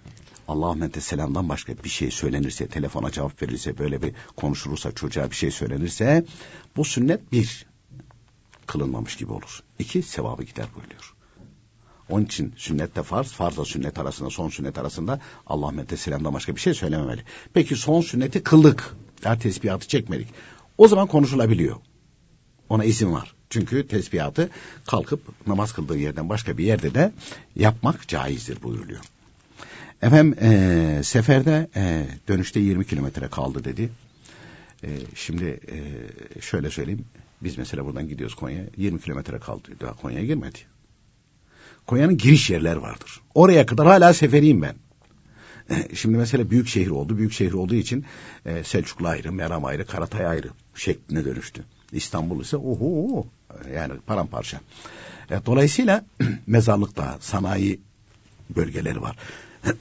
Allahümme 0.47 0.89
selamdan 0.99 1.49
başka 1.49 1.73
bir 1.83 1.89
şey 1.89 2.11
söylenirse, 2.11 2.67
telefona 2.67 3.11
cevap 3.11 3.41
verilirse, 3.41 3.77
böyle 3.77 4.01
bir 4.01 4.13
konuşulursa, 4.35 4.91
çocuğa 4.91 5.31
bir 5.31 5.35
şey 5.35 5.51
söylenirse, 5.51 6.25
bu 6.75 6.85
sünnet 6.85 7.31
bir, 7.31 7.65
kılınmamış 8.67 9.15
gibi 9.15 9.33
olur. 9.33 9.59
İki, 9.79 10.01
sevabı 10.01 10.43
gider 10.43 10.65
buyuruyor. 10.75 11.15
Onun 12.09 12.25
için 12.25 12.53
sünnet 12.57 12.95
de 12.95 13.03
farz, 13.03 13.31
farzla 13.31 13.65
sünnet 13.65 13.99
arasında, 13.99 14.29
son 14.29 14.49
sünnet 14.49 14.77
arasında 14.77 15.19
Allahümme 15.47 15.97
selamdan 15.97 16.33
başka 16.33 16.55
bir 16.55 16.61
şey 16.61 16.73
söylememeli. 16.73 17.21
Peki 17.53 17.75
son 17.75 18.01
sünneti 18.01 18.43
kıldık, 18.43 18.95
daha 19.23 19.39
tesbihatı 19.39 19.87
çekmedik. 19.87 20.27
O 20.77 20.87
zaman 20.87 21.07
konuşulabiliyor. 21.07 21.75
Ona 22.69 22.83
izin 22.83 23.11
var. 23.13 23.35
Çünkü 23.49 23.87
tesbihatı 23.87 24.49
kalkıp 24.87 25.47
namaz 25.47 25.73
kıldığı 25.73 25.97
yerden 25.97 26.29
başka 26.29 26.57
bir 26.57 26.65
yerde 26.65 26.93
de 26.93 27.11
yapmak 27.55 28.07
caizdir 28.07 28.63
buyuruluyor. 28.63 28.99
Efendim 30.01 30.35
e, 30.41 31.01
seferde 31.03 31.69
e, 31.75 32.05
dönüşte 32.27 32.59
20 32.59 32.85
kilometre 32.85 33.27
kaldı 33.27 33.63
dedi. 33.63 33.89
E, 34.83 34.89
şimdi 35.15 35.59
e, 35.71 36.41
şöyle 36.41 36.69
söyleyeyim. 36.69 37.05
Biz 37.41 37.57
mesela 37.57 37.85
buradan 37.85 38.07
gidiyoruz 38.07 38.35
Konya'ya. 38.35 38.65
20 38.77 39.01
kilometre 39.01 39.39
kaldı. 39.39 39.69
Daha 39.81 39.93
Konya'ya 39.93 40.25
girmedi. 40.25 40.59
Konya'nın 41.87 42.17
giriş 42.17 42.49
yerler 42.49 42.75
vardır. 42.75 43.21
Oraya 43.35 43.65
kadar 43.65 43.87
hala 43.87 44.13
seferiyim 44.13 44.61
ben. 44.61 44.75
E, 45.69 45.95
şimdi 45.95 46.17
mesela 46.17 46.49
büyük 46.49 46.67
şehir 46.67 46.89
oldu. 46.89 47.17
Büyük 47.17 47.33
şehir 47.33 47.53
olduğu 47.53 47.75
için 47.75 48.05
e, 48.45 48.63
Selçuklu 48.63 49.07
ayrı, 49.07 49.31
Meram 49.31 49.65
ayrı, 49.65 49.85
Karatay 49.85 50.25
ayrı 50.25 50.49
şekline 50.75 51.25
dönüştü. 51.25 51.63
İstanbul 51.91 52.41
ise 52.41 52.57
oho 52.57 53.25
yani 53.75 53.93
paramparça. 54.07 54.59
E, 55.31 55.45
dolayısıyla 55.45 56.05
mezarlıkta 56.47 57.17
sanayi 57.19 57.79
bölgeleri 58.55 59.01
var. 59.01 59.15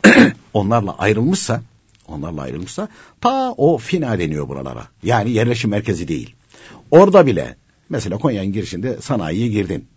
onlarla 0.53 0.99
ayrılmışsa 0.99 1.63
onlarla 2.09 2.43
ayrılmışsa 2.43 2.89
ta 3.21 3.53
o 3.53 3.79
fina 3.79 4.19
deniyor 4.19 4.49
buralara. 4.49 4.89
Yani 5.03 5.31
yerleşim 5.31 5.71
merkezi 5.71 6.09
değil. 6.09 6.35
Orada 6.91 7.27
bile 7.27 7.57
mesela 7.89 8.19
Konya'nın 8.19 8.53
girişinde 8.53 9.01
sanayiye 9.01 9.49
girdin. 9.49 9.89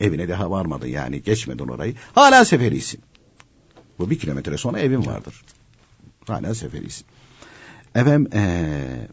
Evine 0.00 0.28
daha 0.28 0.50
varmadın 0.50 0.86
yani 0.86 1.22
geçmedin 1.22 1.68
orayı. 1.68 1.94
Hala 2.14 2.44
seferisin. 2.44 3.00
Bu 3.98 4.10
bir 4.10 4.18
kilometre 4.18 4.56
sonra 4.56 4.78
evin 4.78 5.06
vardır. 5.06 5.42
Hala 6.26 6.54
seferisin. 6.54 7.06
Efendim 7.94 8.30
ee, 8.34 9.08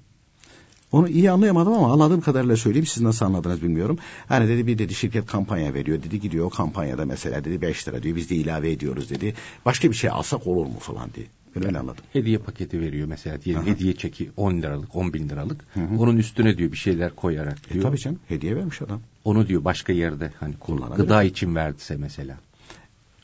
onu 0.91 1.09
iyi 1.09 1.31
anlayamadım 1.31 1.73
ama 1.73 1.93
anladığım 1.93 2.21
kadarıyla 2.21 2.57
söyleyeyim. 2.57 2.85
Siz 2.85 3.03
nasıl 3.03 3.25
anladınız 3.25 3.61
bilmiyorum. 3.61 3.97
Hani 4.27 4.49
dedi 4.49 4.67
bir 4.67 4.77
dedi 4.77 4.93
şirket 4.93 5.25
kampanya 5.25 5.73
veriyor. 5.73 6.03
Dedi 6.03 6.19
gidiyor 6.19 6.49
kampanyada 6.49 7.05
mesela 7.05 7.45
dedi 7.45 7.61
5 7.61 7.87
lira 7.87 8.03
diyor. 8.03 8.15
Biz 8.15 8.29
de 8.29 8.35
ilave 8.35 8.71
ediyoruz 8.71 9.09
dedi. 9.09 9.33
Başka 9.65 9.89
bir 9.89 9.95
şey 9.95 10.09
alsak 10.09 10.47
olur 10.47 10.65
mu 10.65 10.79
falan 10.79 11.13
diye. 11.13 11.25
Ben 11.55 11.65
öyle 11.65 11.79
anladım. 11.79 12.03
Hediye 12.13 12.37
paketi 12.37 12.81
veriyor 12.81 13.07
mesela 13.07 13.41
diyelim 13.41 13.63
Aha. 13.63 13.69
hediye 13.69 13.93
çeki 13.93 14.29
10 14.37 14.57
liralık 14.57 14.95
10 14.95 15.13
bin 15.13 15.29
liralık. 15.29 15.61
Hı 15.73 15.79
hı. 15.79 15.99
Onun 15.99 16.17
üstüne 16.17 16.57
diyor 16.57 16.71
bir 16.71 16.77
şeyler 16.77 17.15
koyarak 17.15 17.57
e, 17.69 17.73
diyor. 17.73 17.85
E 17.85 17.87
tabii 17.87 17.97
canım 17.97 18.19
hediye 18.27 18.55
vermiş 18.55 18.81
adam. 18.81 19.01
Onu 19.23 19.47
diyor 19.47 19.63
başka 19.63 19.93
yerde 19.93 20.31
hani 20.39 20.53
gıda 20.97 21.23
için 21.23 21.55
verdiyse 21.55 21.97
mesela 21.97 22.37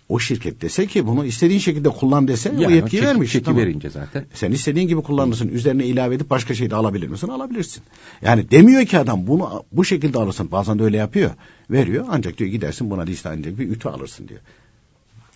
o 0.09 0.19
şirket 0.19 0.61
dese 0.61 0.87
ki 0.87 1.07
bunu 1.07 1.25
istediğin 1.25 1.59
şekilde 1.59 1.89
kullan 1.89 2.27
dese 2.27 2.49
yani 2.49 2.67
o 2.67 2.69
yetkiyi 2.69 2.99
çeki, 2.99 3.05
vermiş. 3.05 3.31
Çeki 3.31 3.45
tamam. 3.45 3.61
verince 3.61 3.89
zaten. 3.89 4.25
Sen 4.33 4.51
istediğin 4.51 4.87
gibi 4.87 5.01
kullanırsın. 5.01 5.47
Üzerine 5.47 5.85
ilave 5.85 6.15
edip 6.15 6.29
başka 6.29 6.53
şey 6.53 6.69
de 6.69 6.75
alabilir 6.75 7.07
misin? 7.07 7.27
Alabilirsin. 7.27 7.83
Yani 8.21 8.51
demiyor 8.51 8.85
ki 8.85 8.97
adam 8.97 9.27
bunu 9.27 9.63
bu 9.71 9.85
şekilde 9.85 10.17
alırsın. 10.17 10.51
Bazen 10.51 10.79
de 10.79 10.83
öyle 10.83 10.97
yapıyor. 10.97 11.31
Veriyor 11.71 12.05
ancak 12.09 12.37
diyor 12.37 12.49
gidersin 12.49 12.89
buna 12.89 13.01
listelenecek 13.01 13.59
bir 13.59 13.69
ütü 13.69 13.89
alırsın 13.89 14.27
diyor. 14.27 14.39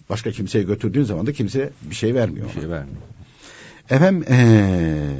Başka 0.10 0.32
kimseye 0.32 0.64
götürdüğün 0.64 1.04
zaman 1.04 1.28
da 1.28 1.34
kimse 1.34 1.74
bir 1.82 1.96
şey 1.96 2.16
vermiyor. 2.16 2.46
Bir 2.46 2.54
ona. 2.54 2.62
şey 2.62 2.70
vermiyor. 2.70 3.02
Efendim 3.90 4.26
ee, 4.30 5.16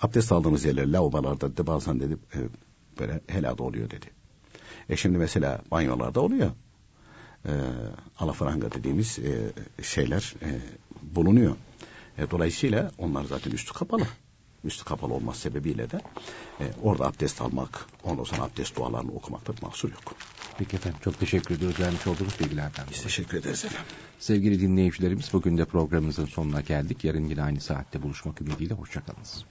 abdest 0.00 0.32
aldığımız 0.32 0.64
yerler 0.64 0.86
lavabolarda 0.86 1.56
de 1.56 1.66
bazen 1.66 2.00
dedi 2.00 2.16
e, 2.34 2.38
böyle 2.98 3.20
helada 3.26 3.62
oluyor 3.62 3.90
dedi. 3.90 4.06
E 4.88 4.96
şimdi 4.96 5.18
mesela 5.18 5.62
banyolarda 5.70 6.20
oluyor 6.20 6.50
e, 7.46 7.52
alafranga 8.18 8.72
dediğimiz 8.72 9.18
e, 9.18 9.52
şeyler 9.82 10.34
e, 10.42 10.60
bulunuyor. 11.02 11.56
E, 12.18 12.30
dolayısıyla 12.30 12.90
onlar 12.98 13.24
zaten 13.24 13.50
üstü 13.50 13.72
kapalı. 13.72 14.06
Üstü 14.64 14.84
kapalı 14.84 15.14
olması 15.14 15.40
sebebiyle 15.40 15.90
de 15.90 16.00
e, 16.60 16.64
orada 16.82 17.06
abdest 17.06 17.42
almak, 17.42 17.86
ondan 18.04 18.24
sonra 18.24 18.42
abdest 18.42 18.76
dualarını 18.76 19.12
okumakta 19.12 19.52
mahsur 19.62 19.90
yok. 19.90 20.14
Peki 20.58 20.76
efendim 20.76 21.00
çok 21.04 21.20
teşekkür 21.20 21.54
ediyoruz 21.54 21.80
vermiş 21.80 22.06
olduğunuz 22.06 22.40
bilgilerden. 22.40 22.84
Biz 22.90 23.02
teşekkür 23.02 23.38
ederiz 23.38 23.64
efendim. 23.64 23.86
Sevgili 24.18 24.60
dinleyicilerimiz 24.60 25.32
bugün 25.32 25.58
de 25.58 25.64
programımızın 25.64 26.26
sonuna 26.26 26.60
geldik. 26.60 27.04
Yarın 27.04 27.28
yine 27.28 27.42
aynı 27.42 27.60
saatte 27.60 28.02
buluşmak 28.02 28.40
ümidiyle 28.40 28.74
hoşçakalınız. 28.74 29.44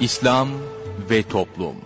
İslam 0.00 0.48
ve 1.10 1.22
Toplum 1.22 1.76